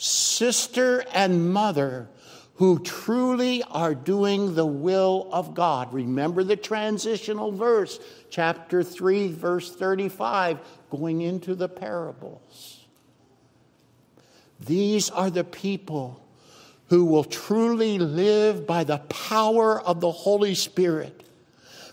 [0.04, 2.08] sister, and mother
[2.56, 5.92] who truly are doing the will of God.
[5.92, 7.98] Remember the transitional verse,
[8.30, 12.84] chapter 3, verse 35, going into the parables.
[14.60, 16.24] These are the people
[16.88, 21.24] who will truly live by the power of the Holy Spirit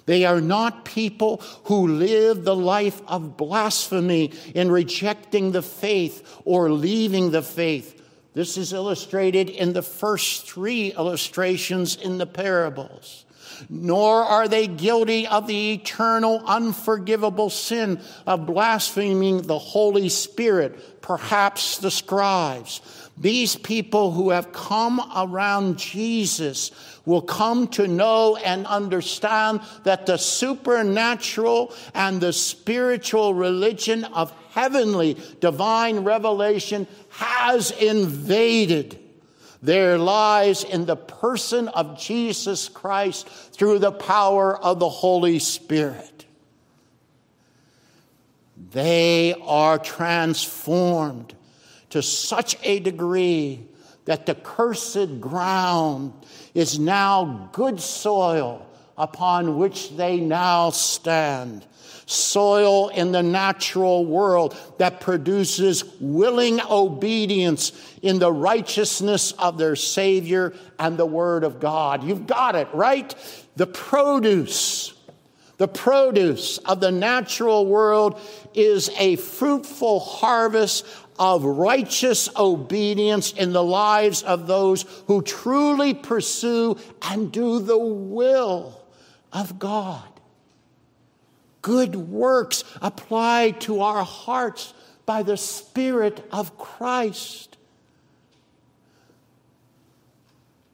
[0.06, 6.72] they are not people who live the life of blasphemy in rejecting the faith or
[6.72, 8.01] leaving the faith.
[8.34, 13.26] This is illustrated in the first three illustrations in the parables.
[13.70, 21.78] Nor are they guilty of the eternal, unforgivable sin of blaspheming the Holy Spirit, perhaps
[21.78, 22.82] the scribes.
[23.18, 26.72] These people who have come around Jesus
[27.06, 35.18] will come to know and understand that the supernatural and the spiritual religion of heavenly
[35.40, 39.00] divine revelation has invaded
[39.62, 46.26] their lives in the person of Jesus Christ through the power of the Holy Spirit.
[48.72, 51.36] They are transformed
[51.92, 53.66] to such a degree
[54.06, 56.14] that the cursed ground
[56.54, 58.66] is now good soil
[58.98, 61.66] upon which they now stand.
[62.06, 67.72] Soil in the natural world that produces willing obedience
[68.02, 72.04] in the righteousness of their Savior and the Word of God.
[72.04, 73.16] You've got it, right?
[73.56, 74.94] The produce,
[75.58, 78.20] the produce of the natural world
[78.54, 80.86] is a fruitful harvest
[81.22, 88.84] of righteous obedience in the lives of those who truly pursue and do the will
[89.32, 90.10] of God.
[91.62, 94.74] Good works applied to our hearts
[95.06, 97.56] by the Spirit of Christ.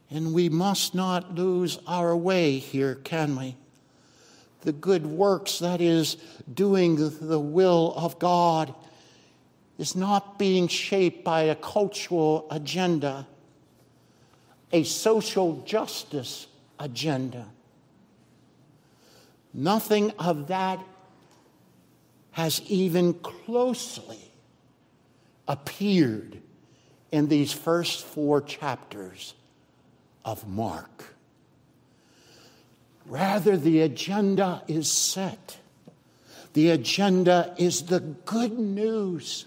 [0.10, 3.58] And we must not lose our way here, can we?
[4.62, 6.16] The good works, that is,
[6.54, 8.74] doing the will of God
[9.78, 13.28] is not being shaped by a cultural agenda,
[14.72, 16.48] a social justice
[16.80, 17.46] agenda.
[19.54, 20.84] Nothing of that
[22.32, 24.20] has even closely
[25.48, 26.42] appeared
[27.12, 29.34] in these first four chapters
[30.26, 31.16] of Mark.
[33.06, 35.58] Rather, the agenda is set.
[36.54, 39.46] The agenda is the good news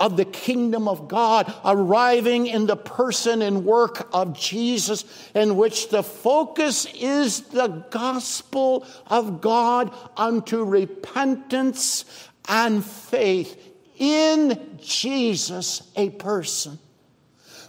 [0.00, 5.88] of the kingdom of God, arriving in the person and work of Jesus, in which
[5.88, 12.04] the focus is the gospel of God unto repentance
[12.48, 13.60] and faith
[13.98, 16.78] in Jesus, a person.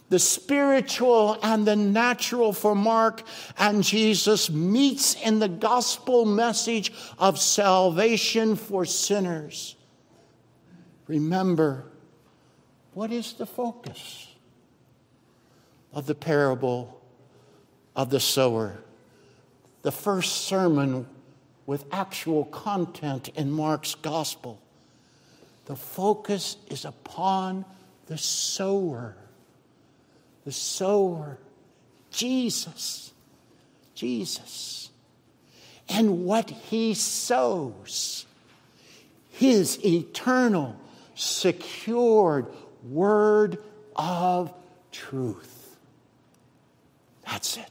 [0.09, 3.21] The spiritual and the natural for Mark
[3.57, 9.75] and Jesus meets in the gospel message of salvation for sinners.
[11.07, 11.88] Remember,
[12.99, 14.27] what is the focus
[15.93, 16.99] of the parable
[17.95, 18.75] of the sower?
[19.83, 21.07] The first sermon
[21.65, 24.59] with actual content in Mark's gospel.
[25.63, 27.63] The focus is upon
[28.07, 29.15] the sower.
[30.43, 31.37] The sower,
[32.11, 33.13] Jesus.
[33.95, 34.89] Jesus.
[35.87, 38.25] And what he sows,
[39.29, 40.75] his eternal,
[41.15, 42.47] secured,
[42.83, 43.57] word
[43.95, 44.53] of
[44.91, 45.77] truth.
[47.25, 47.69] That's it.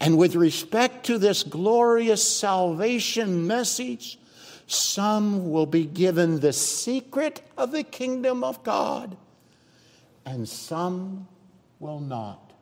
[0.00, 4.18] And with respect to this glorious salvation message,
[4.66, 9.16] some will be given the secret of the kingdom of God,
[10.24, 11.28] and some
[11.78, 12.52] will not.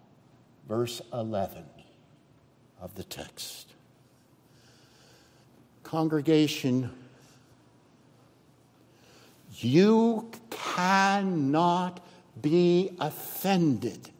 [0.69, 1.65] Verse 11
[2.81, 3.73] of the text.
[5.83, 6.91] Congregation,
[9.65, 12.01] you cannot
[12.41, 14.11] be offended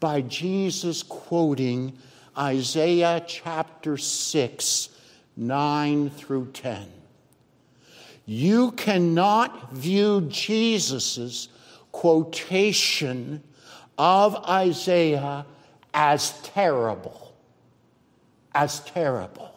[0.00, 1.96] by Jesus quoting
[2.36, 4.88] Isaiah chapter 6,
[5.36, 6.86] 9 through 10.
[8.26, 11.48] You cannot view Jesus'
[11.92, 13.42] quotation
[13.96, 15.46] of Isaiah
[15.92, 17.34] as terrible.
[18.54, 19.54] As terrible.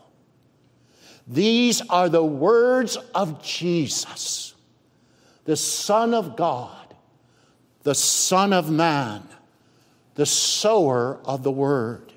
[1.27, 4.50] These are the words of Jesus
[5.45, 6.95] the Son of God,
[7.83, 9.23] the Son of Man,
[10.15, 12.11] the sower of the Word.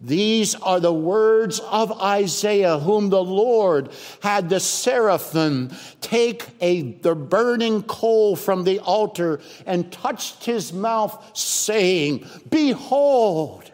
[0.00, 3.90] These are the words of Isaiah, whom the Lord
[4.22, 11.36] had the seraphim take a, the burning coal from the altar and touched his mouth,
[11.36, 13.70] saying, Behold,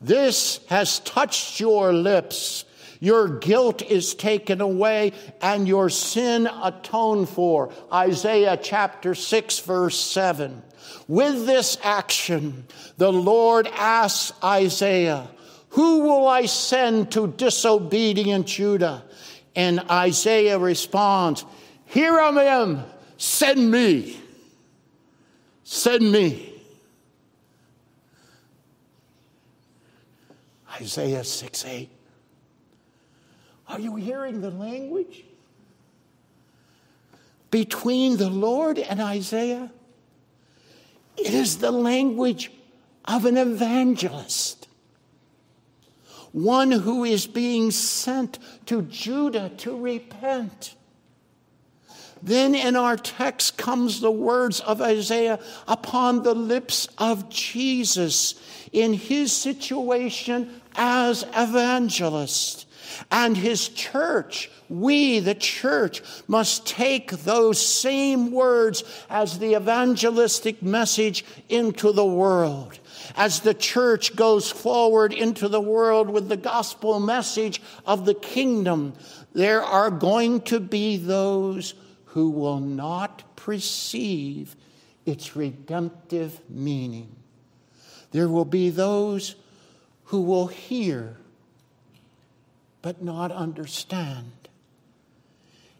[0.00, 2.64] this has touched your lips.
[3.02, 7.72] Your guilt is taken away and your sin atoned for.
[7.92, 10.62] Isaiah chapter 6, verse 7.
[11.08, 12.64] With this action,
[12.98, 15.28] the Lord asks Isaiah,
[15.70, 19.02] Who will I send to disobedient Judah?
[19.56, 21.44] And Isaiah responds,
[21.86, 22.84] Here I am,
[23.16, 24.16] send me.
[25.64, 26.54] Send me.
[30.80, 31.88] Isaiah 6 8.
[33.72, 35.24] Are you hearing the language?
[37.50, 39.72] Between the Lord and Isaiah,
[41.16, 42.52] it is the language
[43.06, 44.68] of an evangelist,
[46.32, 50.74] one who is being sent to Judah to repent.
[52.22, 58.34] Then in our text comes the words of Isaiah upon the lips of Jesus
[58.70, 62.66] in his situation as evangelist
[63.10, 71.26] and his church we, the church, must take those same words as the evangelistic message
[71.50, 72.78] into the world.
[73.14, 78.94] As the church goes forward into the world with the gospel message of the kingdom,
[79.34, 81.74] there are going to be those
[82.06, 84.56] who will not perceive
[85.04, 87.14] its redemptive meaning.
[88.12, 89.34] There will be those
[90.04, 91.18] who will hear
[92.82, 94.32] but not understand.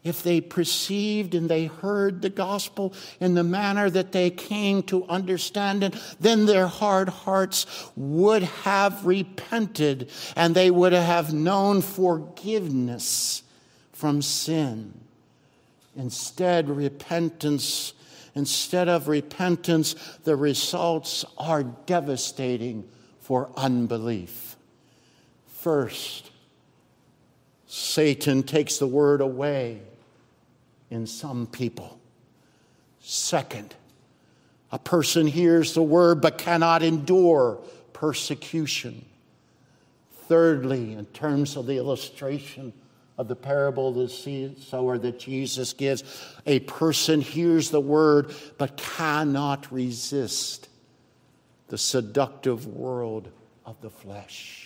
[0.03, 5.05] If they perceived and they heard the gospel in the manner that they came to
[5.05, 13.43] understand it, then their hard hearts would have repented and they would have known forgiveness
[13.93, 14.93] from sin.
[15.95, 17.93] Instead, repentance,
[18.35, 19.93] instead of repentance,
[20.25, 22.83] the results are devastating
[23.21, 24.57] for unbelief.
[25.47, 26.31] First,
[27.75, 29.81] Satan takes the word away
[30.91, 31.99] in some people.
[32.99, 33.73] Second,
[34.71, 37.59] a person hears the word but cannot endure
[37.91, 39.03] persecution.
[40.27, 42.73] Thirdly, in terms of the illustration
[43.17, 46.03] of the parable of the sower that Jesus gives,
[46.45, 50.69] a person hears the word but cannot resist
[51.69, 53.29] the seductive world
[53.65, 54.62] of the flesh.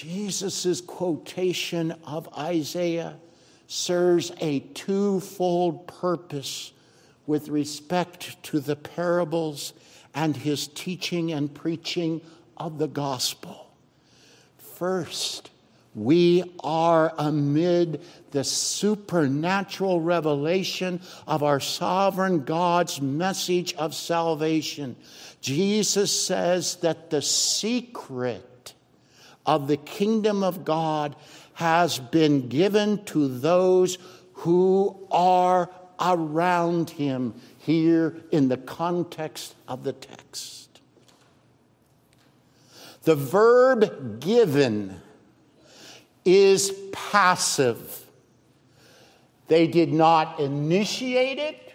[0.00, 3.18] Jesus' quotation of Isaiah
[3.66, 6.72] serves a twofold purpose
[7.26, 9.74] with respect to the parables
[10.14, 12.22] and his teaching and preaching
[12.56, 13.70] of the gospel.
[14.56, 15.50] First,
[15.94, 24.96] we are amid the supernatural revelation of our sovereign God's message of salvation.
[25.42, 28.46] Jesus says that the secret
[29.46, 31.16] of the kingdom of God
[31.54, 33.98] has been given to those
[34.32, 35.70] who are
[36.00, 40.80] around him here in the context of the text.
[43.02, 45.00] The verb given
[46.24, 48.04] is passive.
[49.48, 51.74] They did not initiate it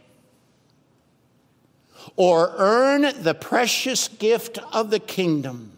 [2.16, 5.75] or earn the precious gift of the kingdom.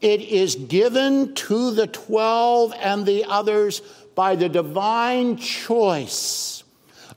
[0.00, 3.82] It is given to the 12 and the others
[4.14, 6.64] by the divine choice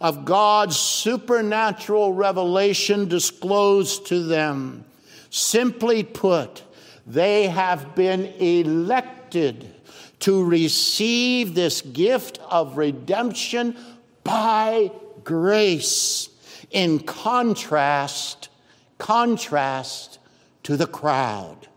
[0.01, 4.83] of God's supernatural revelation disclosed to them.
[5.29, 6.63] Simply put,
[7.07, 9.73] they have been elected
[10.19, 13.77] to receive this gift of redemption
[14.23, 14.91] by
[15.23, 16.29] grace
[16.71, 18.49] in contrast
[18.97, 20.19] contrast
[20.63, 21.67] to the crowd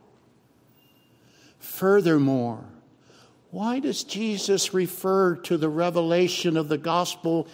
[1.77, 2.65] Furthermore,
[3.51, 7.47] why does Jesus refer to the revelation of the gospel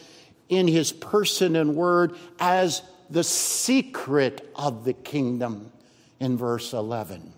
[0.48, 5.72] in his person and word as the secret of the kingdom
[6.20, 7.32] in verse 11?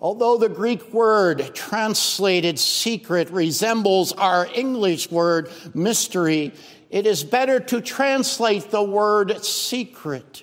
[0.00, 6.52] Although the Greek word translated secret resembles our English word mystery,
[6.90, 10.42] it is better to translate the word secret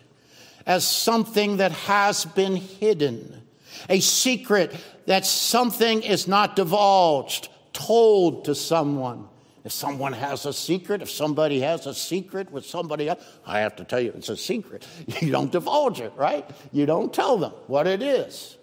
[0.66, 3.43] as something that has been hidden
[3.90, 4.76] a secret
[5.06, 9.28] that something is not divulged, told to someone.
[9.64, 13.78] If someone has a secret, if somebody has a secret with somebody else, I have
[13.78, 14.86] to tell you it's a secret.
[15.22, 16.50] You don't divulge it, right?
[16.72, 18.58] You don't tell them what it is.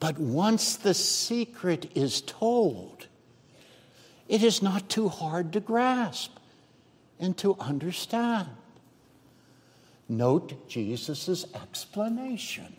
[0.00, 3.06] But once the secret is told,
[4.28, 6.36] it is not too hard to grasp
[7.20, 8.48] and to understand.
[10.08, 12.76] Note Jesus' explanation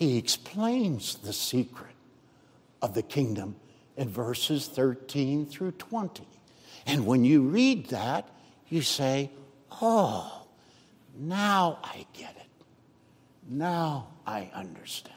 [0.00, 1.94] he explains the secret
[2.80, 3.56] of the kingdom
[3.98, 6.26] in verses 13 through 20.
[6.86, 8.26] And when you read that,
[8.70, 9.30] you say,
[9.82, 10.46] Oh,
[11.14, 12.64] now I get it.
[13.46, 15.14] Now I understand.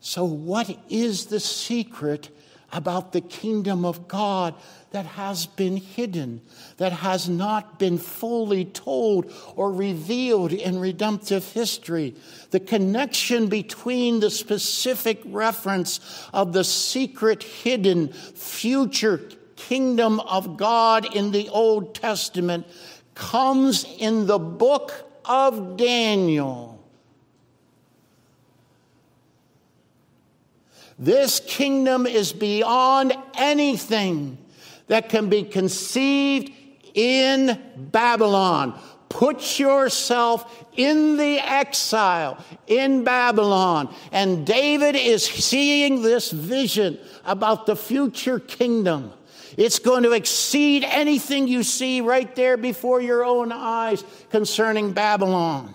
[0.00, 2.28] So, what is the secret
[2.70, 4.54] about the kingdom of God
[4.96, 6.40] that has been hidden,
[6.78, 12.14] that has not been fully told or revealed in redemptive history.
[12.50, 16.00] The connection between the specific reference
[16.32, 19.20] of the secret, hidden, future
[19.56, 22.66] kingdom of God in the Old Testament
[23.14, 24.94] comes in the book
[25.26, 26.82] of Daniel.
[30.98, 34.38] This kingdom is beyond anything
[34.88, 36.52] that can be conceived
[36.94, 38.78] in Babylon.
[39.08, 43.94] Put yourself in the exile in Babylon.
[44.12, 49.12] And David is seeing this vision about the future kingdom.
[49.56, 55.74] It's going to exceed anything you see right there before your own eyes concerning Babylon.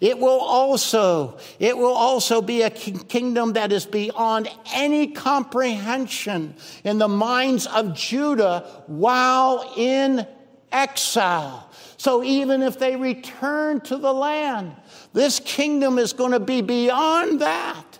[0.00, 6.54] It will also, it will also be a kingdom that is beyond any comprehension
[6.84, 10.26] in the minds of Judah while in
[10.72, 11.70] exile.
[11.96, 14.76] So even if they return to the land,
[15.12, 17.98] this kingdom is going to be beyond that.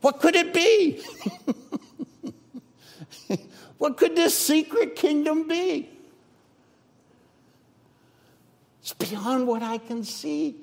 [0.00, 1.02] What could it be?
[3.78, 5.97] what could this secret kingdom be?
[8.90, 10.56] It's beyond what I can see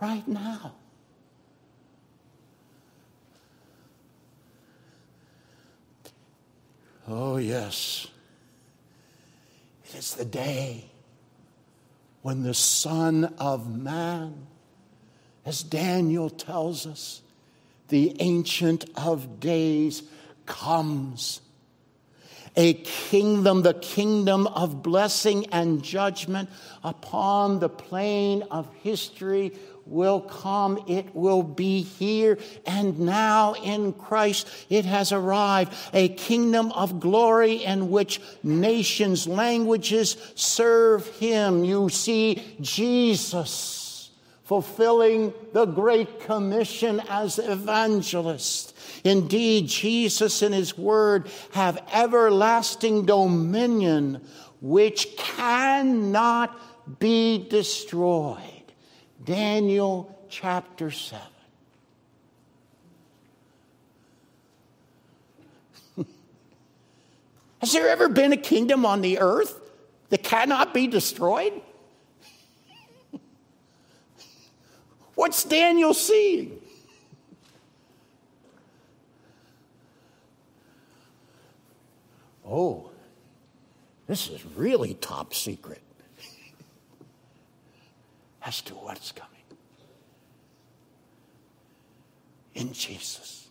[0.00, 0.76] right now.
[7.08, 8.06] Oh, yes.
[9.86, 10.84] It is the day
[12.22, 14.46] when the Son of Man,
[15.44, 17.22] as Daniel tells us,
[17.88, 20.04] the Ancient of Days
[20.46, 21.40] comes
[22.56, 26.48] a kingdom, the kingdom of blessing and judgment
[26.82, 29.52] upon the plane of history
[29.86, 30.82] will come.
[30.86, 34.48] It will be here and now in Christ.
[34.70, 35.74] It has arrived.
[35.92, 41.64] A kingdom of glory in which nations, languages serve Him.
[41.64, 44.10] You see Jesus
[44.44, 48.73] fulfilling the Great Commission as evangelist.
[49.04, 54.26] Indeed, Jesus and his word have everlasting dominion
[54.62, 56.58] which cannot
[56.98, 58.40] be destroyed.
[59.22, 61.22] Daniel chapter 7.
[67.60, 69.60] Has there ever been a kingdom on the earth
[70.08, 71.60] that cannot be destroyed?
[75.14, 76.58] What's Daniel seeing?
[82.46, 82.90] Oh,
[84.06, 85.82] this is really top secret.
[88.42, 89.30] As to what's coming.
[92.54, 93.48] In Jesus.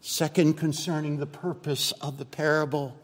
[0.00, 2.96] Second, concerning the purpose of the parable,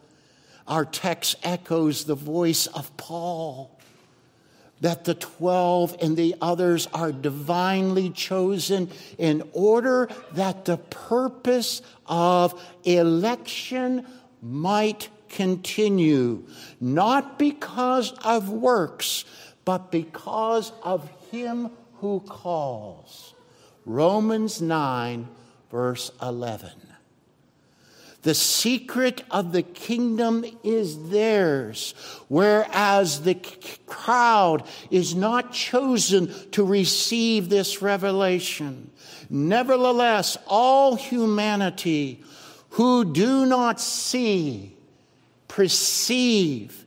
[0.68, 3.71] our text echoes the voice of Paul
[4.82, 12.60] that the 12 and the others are divinely chosen in order that the purpose of
[12.84, 14.04] election
[14.42, 16.44] might continue,
[16.80, 19.24] not because of works,
[19.64, 23.34] but because of him who calls.
[23.86, 25.28] Romans 9,
[25.70, 26.91] verse 11.
[28.22, 31.94] The secret of the kingdom is theirs,
[32.28, 33.34] whereas the
[33.86, 38.92] crowd is not chosen to receive this revelation.
[39.28, 42.22] Nevertheless, all humanity
[42.70, 44.76] who do not see,
[45.48, 46.86] perceive,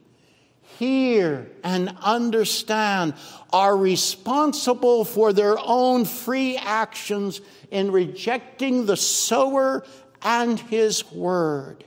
[0.79, 3.13] hear, and understand
[3.51, 9.83] are responsible for their own free actions in rejecting the sower
[10.25, 11.85] and His Word.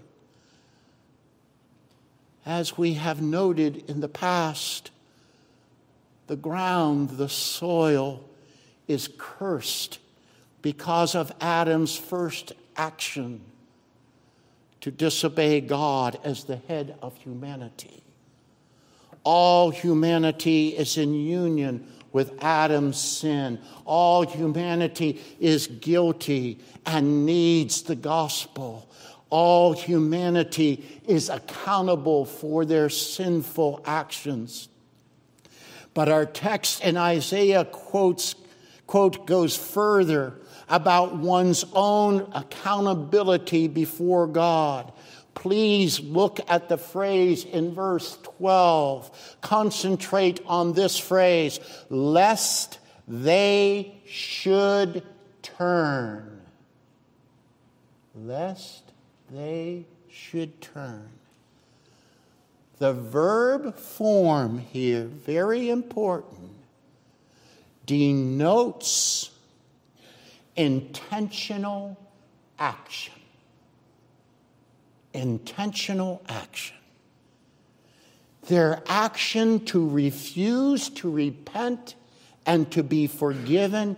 [2.46, 4.90] As we have noted in the past,
[6.28, 8.24] the ground, the soil
[8.86, 9.98] is cursed
[10.62, 13.40] because of Adam's first action
[14.80, 18.02] to disobey God as the head of humanity.
[19.24, 23.58] All humanity is in union with Adam's sin.
[23.84, 28.88] All humanity is guilty and needs the gospel.
[29.30, 34.68] All humanity is accountable for their sinful actions.
[35.92, 38.34] But our text in Isaiah quotes,
[38.86, 40.34] quote goes further
[40.68, 44.92] about one's own accountability before God.
[45.38, 49.36] Please look at the phrase in verse 12.
[49.40, 55.04] Concentrate on this phrase, lest they should
[55.44, 56.40] turn.
[58.16, 58.82] Lest
[59.30, 61.08] they should turn.
[62.78, 66.50] The verb form here, very important,
[67.86, 69.30] denotes
[70.56, 71.96] intentional
[72.58, 73.17] action
[75.18, 76.76] intentional action.
[78.48, 81.94] Their action to refuse to repent
[82.46, 83.96] and to be forgiven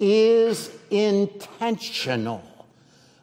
[0.00, 2.42] is intentional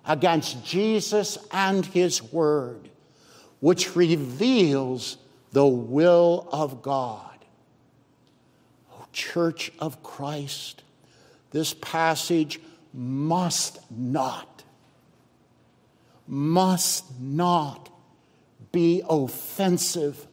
[0.05, 2.89] against Jesus and his word.
[3.59, 5.17] which reveals
[5.51, 7.37] the will of God.
[8.91, 10.83] Oh, Church of Christ,
[11.51, 12.59] this passage
[12.93, 14.58] must not,
[16.29, 17.89] must not
[18.71, 20.27] be offensive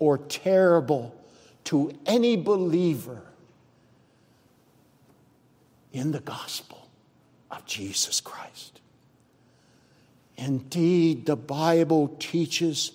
[0.00, 1.14] or terrible
[1.62, 3.22] to any believer
[5.92, 6.88] in the gospel
[7.52, 8.80] of Jesus Christ.
[10.36, 12.92] Indeed, the Bible teaches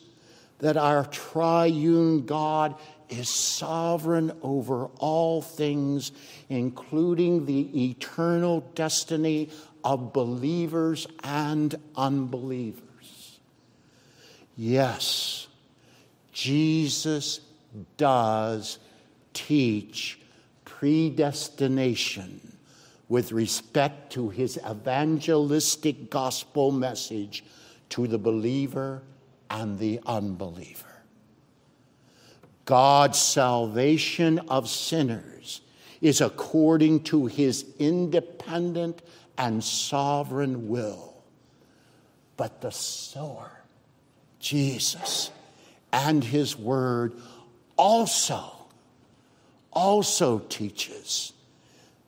[0.60, 2.76] that our triune God
[3.10, 6.12] is sovereign over all things,
[6.50, 9.50] including the eternal destiny
[9.84, 13.40] of believers and unbelievers.
[14.56, 15.48] Yes,
[16.32, 17.40] Jesus
[17.98, 18.80] does
[19.34, 20.20] teach
[20.66, 22.40] predestination
[23.10, 27.44] with respect to his evangelistic gospel message
[27.90, 29.04] to the believer
[29.50, 30.86] and the unbeliever.
[32.66, 35.62] God's salvation of sinners
[36.02, 39.02] is according to his independent
[39.38, 41.14] and sovereign will.
[42.38, 43.52] But the sower,
[44.40, 45.32] Jesus,
[45.92, 47.14] and his word
[47.78, 48.44] also,
[49.72, 51.34] also teaches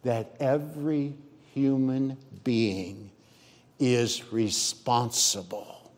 [0.03, 1.13] that every
[1.53, 3.11] human being
[3.80, 5.91] is responsible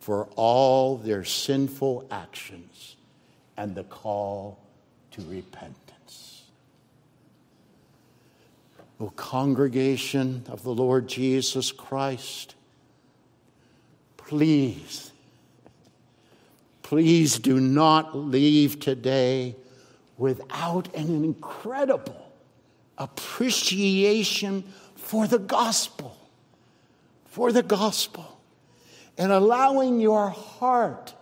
[0.00, 2.96] for all their sinful actions
[3.56, 4.58] and the call
[5.12, 5.91] to repentance.
[9.02, 12.54] O congregation of the Lord Jesus Christ,
[14.16, 15.10] please,
[16.84, 19.56] please do not leave today
[20.16, 22.32] without an incredible
[22.96, 24.62] appreciation
[24.94, 26.16] for the gospel,
[27.26, 28.40] for the gospel,
[29.18, 31.12] and allowing your heart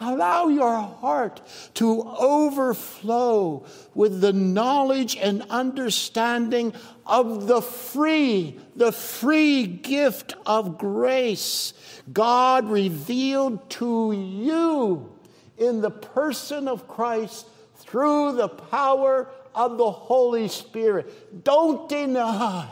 [0.00, 1.40] Allow your heart
[1.74, 6.72] to overflow with the knowledge and understanding
[7.04, 11.72] of the free, the free gift of grace
[12.12, 15.12] God revealed to you
[15.56, 21.44] in the person of Christ through the power of the Holy Spirit.
[21.44, 22.68] Don't deny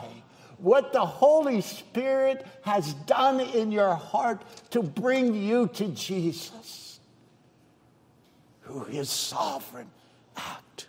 [0.59, 6.86] what the Holy Spirit has done in your heart to bring you to Jesus
[8.67, 9.89] through his sovereign
[10.35, 10.87] act.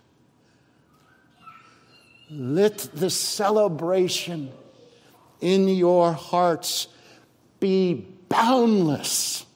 [2.31, 4.51] Let the celebration
[5.41, 6.89] in your hearts
[7.61, 9.47] be boundless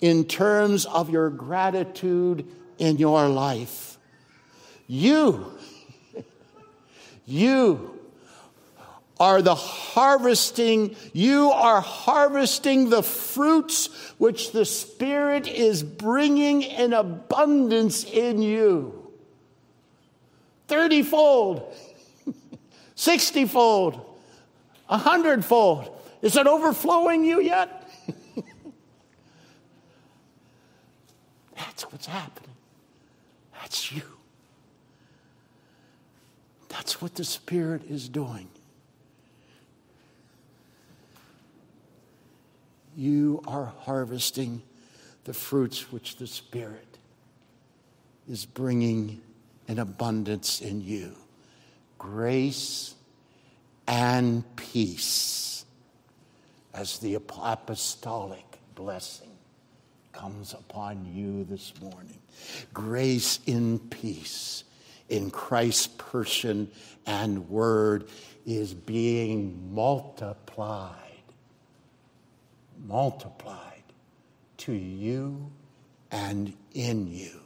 [0.00, 2.46] in terms of your gratitude
[2.78, 3.98] in your life.
[4.86, 5.52] You,
[7.26, 7.99] you
[9.20, 18.02] are the harvesting, you are harvesting the fruits which the Spirit is bringing in abundance
[18.04, 18.96] in you.
[20.68, 21.74] 30 fold,
[22.94, 23.94] 60 fold,
[24.86, 25.94] 100 fold.
[26.22, 27.90] Is it overflowing you yet?
[31.56, 32.56] That's what's happening.
[33.60, 34.02] That's you.
[36.70, 38.48] That's what the Spirit is doing.
[43.00, 44.60] You are harvesting
[45.24, 46.98] the fruits which the Spirit
[48.28, 49.22] is bringing
[49.68, 51.14] in abundance in you
[51.96, 52.94] grace
[53.88, 55.64] and peace
[56.74, 59.30] as the apostolic blessing
[60.12, 62.18] comes upon you this morning.
[62.74, 64.64] Grace in peace
[65.08, 66.70] in Christ's person
[67.06, 68.08] and word
[68.44, 71.09] is being multiplied
[72.86, 73.82] multiplied
[74.58, 75.50] to you
[76.10, 77.40] and in you.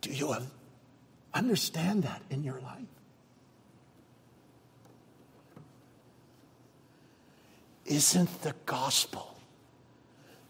[0.00, 0.36] Do you
[1.32, 2.82] understand that in your life?
[7.86, 9.36] Isn't the gospel,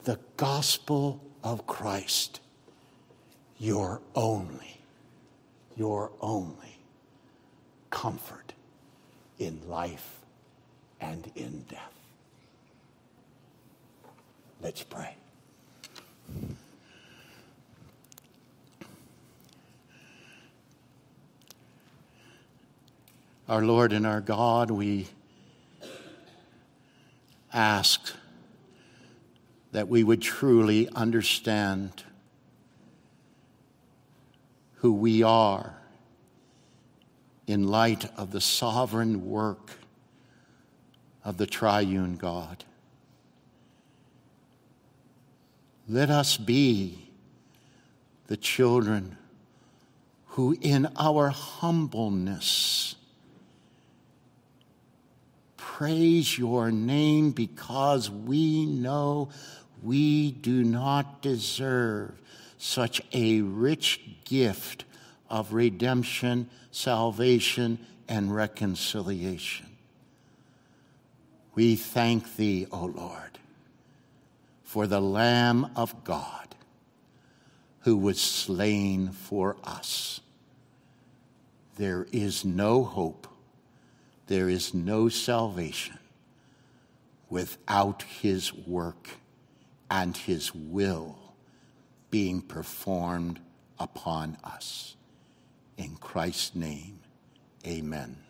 [0.04, 2.40] the gospel of Christ,
[3.58, 4.80] your only,
[5.76, 6.78] your only
[7.90, 8.52] comfort
[9.38, 10.23] in life
[11.04, 11.92] and in death.
[14.62, 15.14] Let's pray.
[23.46, 25.08] Our Lord and our God, we
[27.52, 28.14] ask
[29.72, 32.04] that we would truly understand
[34.76, 35.74] who we are
[37.46, 39.72] in light of the sovereign work
[41.24, 42.64] of the triune God.
[45.88, 47.10] Let us be
[48.26, 49.16] the children
[50.28, 52.96] who, in our humbleness,
[55.56, 59.30] praise your name because we know
[59.82, 62.12] we do not deserve
[62.58, 64.84] such a rich gift
[65.28, 69.73] of redemption, salvation, and reconciliation.
[71.54, 73.38] We thank thee, O Lord,
[74.64, 76.44] for the Lamb of God
[77.80, 80.20] who was slain for us.
[81.76, 83.28] There is no hope,
[84.26, 85.98] there is no salvation
[87.28, 89.10] without his work
[89.90, 91.18] and his will
[92.10, 93.38] being performed
[93.78, 94.96] upon us.
[95.76, 97.00] In Christ's name,
[97.66, 98.23] amen.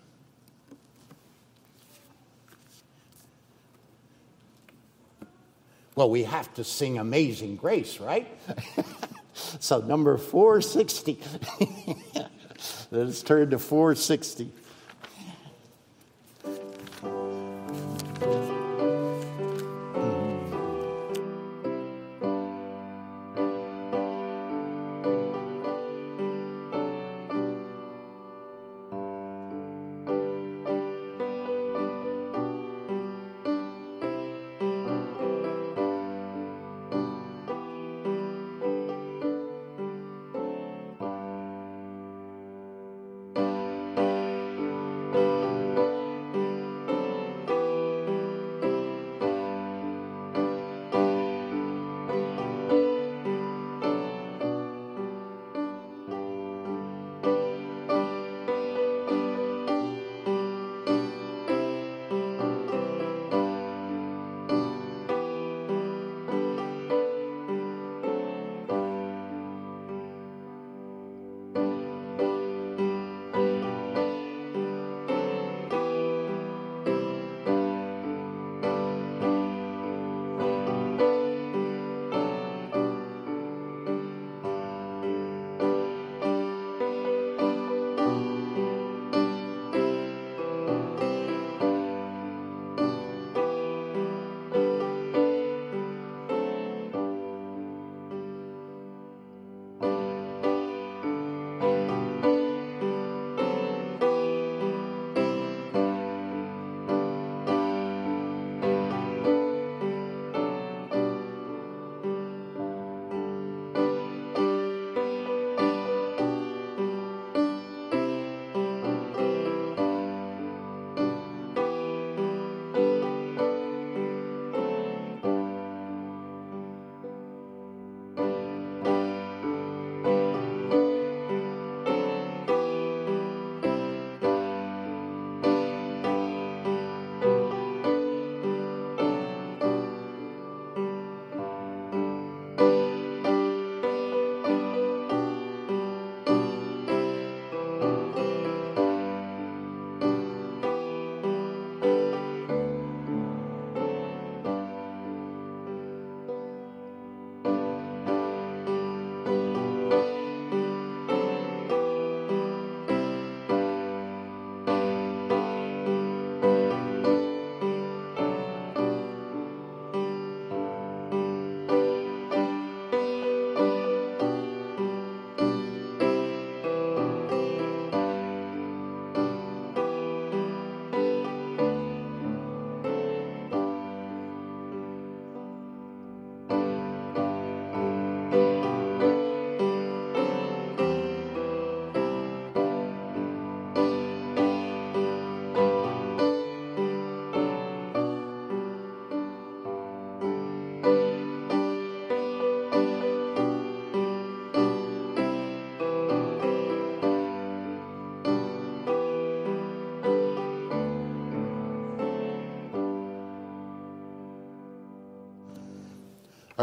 [5.95, 8.27] Well, we have to sing Amazing Grace, right?
[9.35, 11.21] so, number 460.
[12.91, 14.51] Let's turn to 460.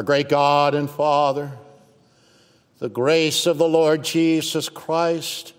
[0.01, 1.51] Our great God and Father,
[2.79, 5.53] the grace of the Lord Jesus Christ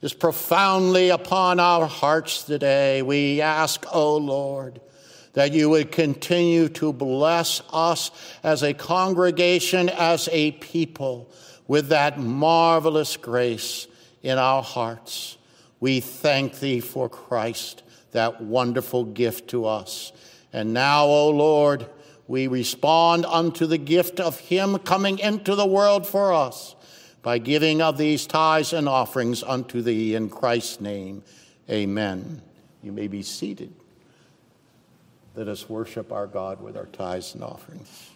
[0.00, 3.02] is profoundly upon our hearts today.
[3.02, 4.80] We ask, O oh Lord,
[5.34, 8.10] that you would continue to bless us
[8.42, 11.30] as a congregation, as a people,
[11.68, 13.86] with that marvelous grace
[14.22, 15.36] in our hearts.
[15.78, 17.82] We thank thee for Christ,
[18.12, 20.10] that wonderful gift to us.
[20.54, 21.86] And now, O oh Lord,
[22.26, 26.74] we respond unto the gift of Him coming into the world for us
[27.22, 31.22] by giving of these tithes and offerings unto Thee in Christ's name.
[31.70, 32.42] Amen.
[32.82, 33.72] You may be seated.
[35.34, 38.10] Let us worship our God with our tithes and offerings.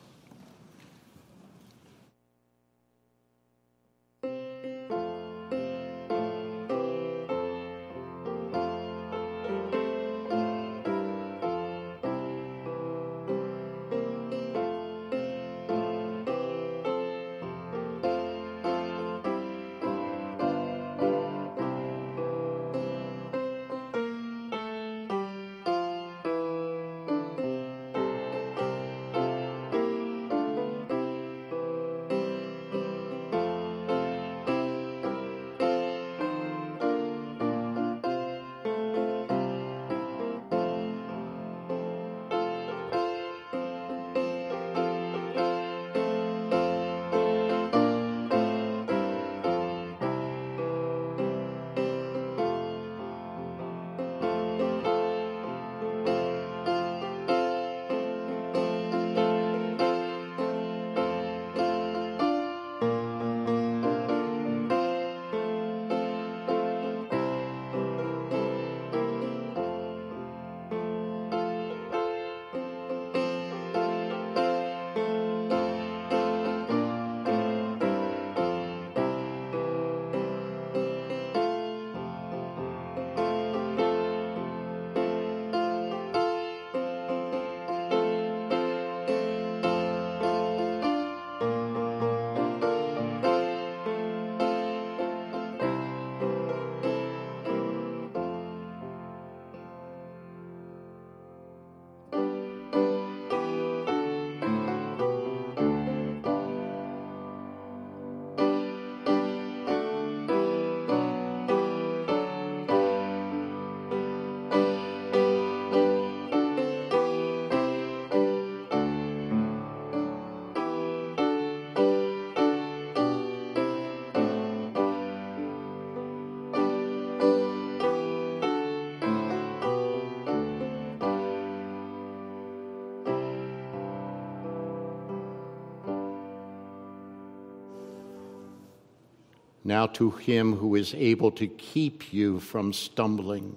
[139.69, 143.55] Now to him who is able to keep you from stumbling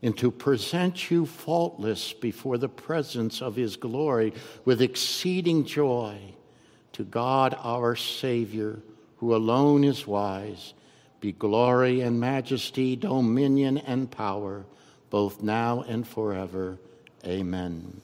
[0.00, 4.32] and to present you faultless before the presence of his glory
[4.64, 6.18] with exceeding joy,
[6.94, 8.80] to God our Savior,
[9.18, 10.72] who alone is wise,
[11.20, 14.64] be glory and majesty, dominion and power,
[15.10, 16.78] both now and forever.
[17.26, 18.00] Amen.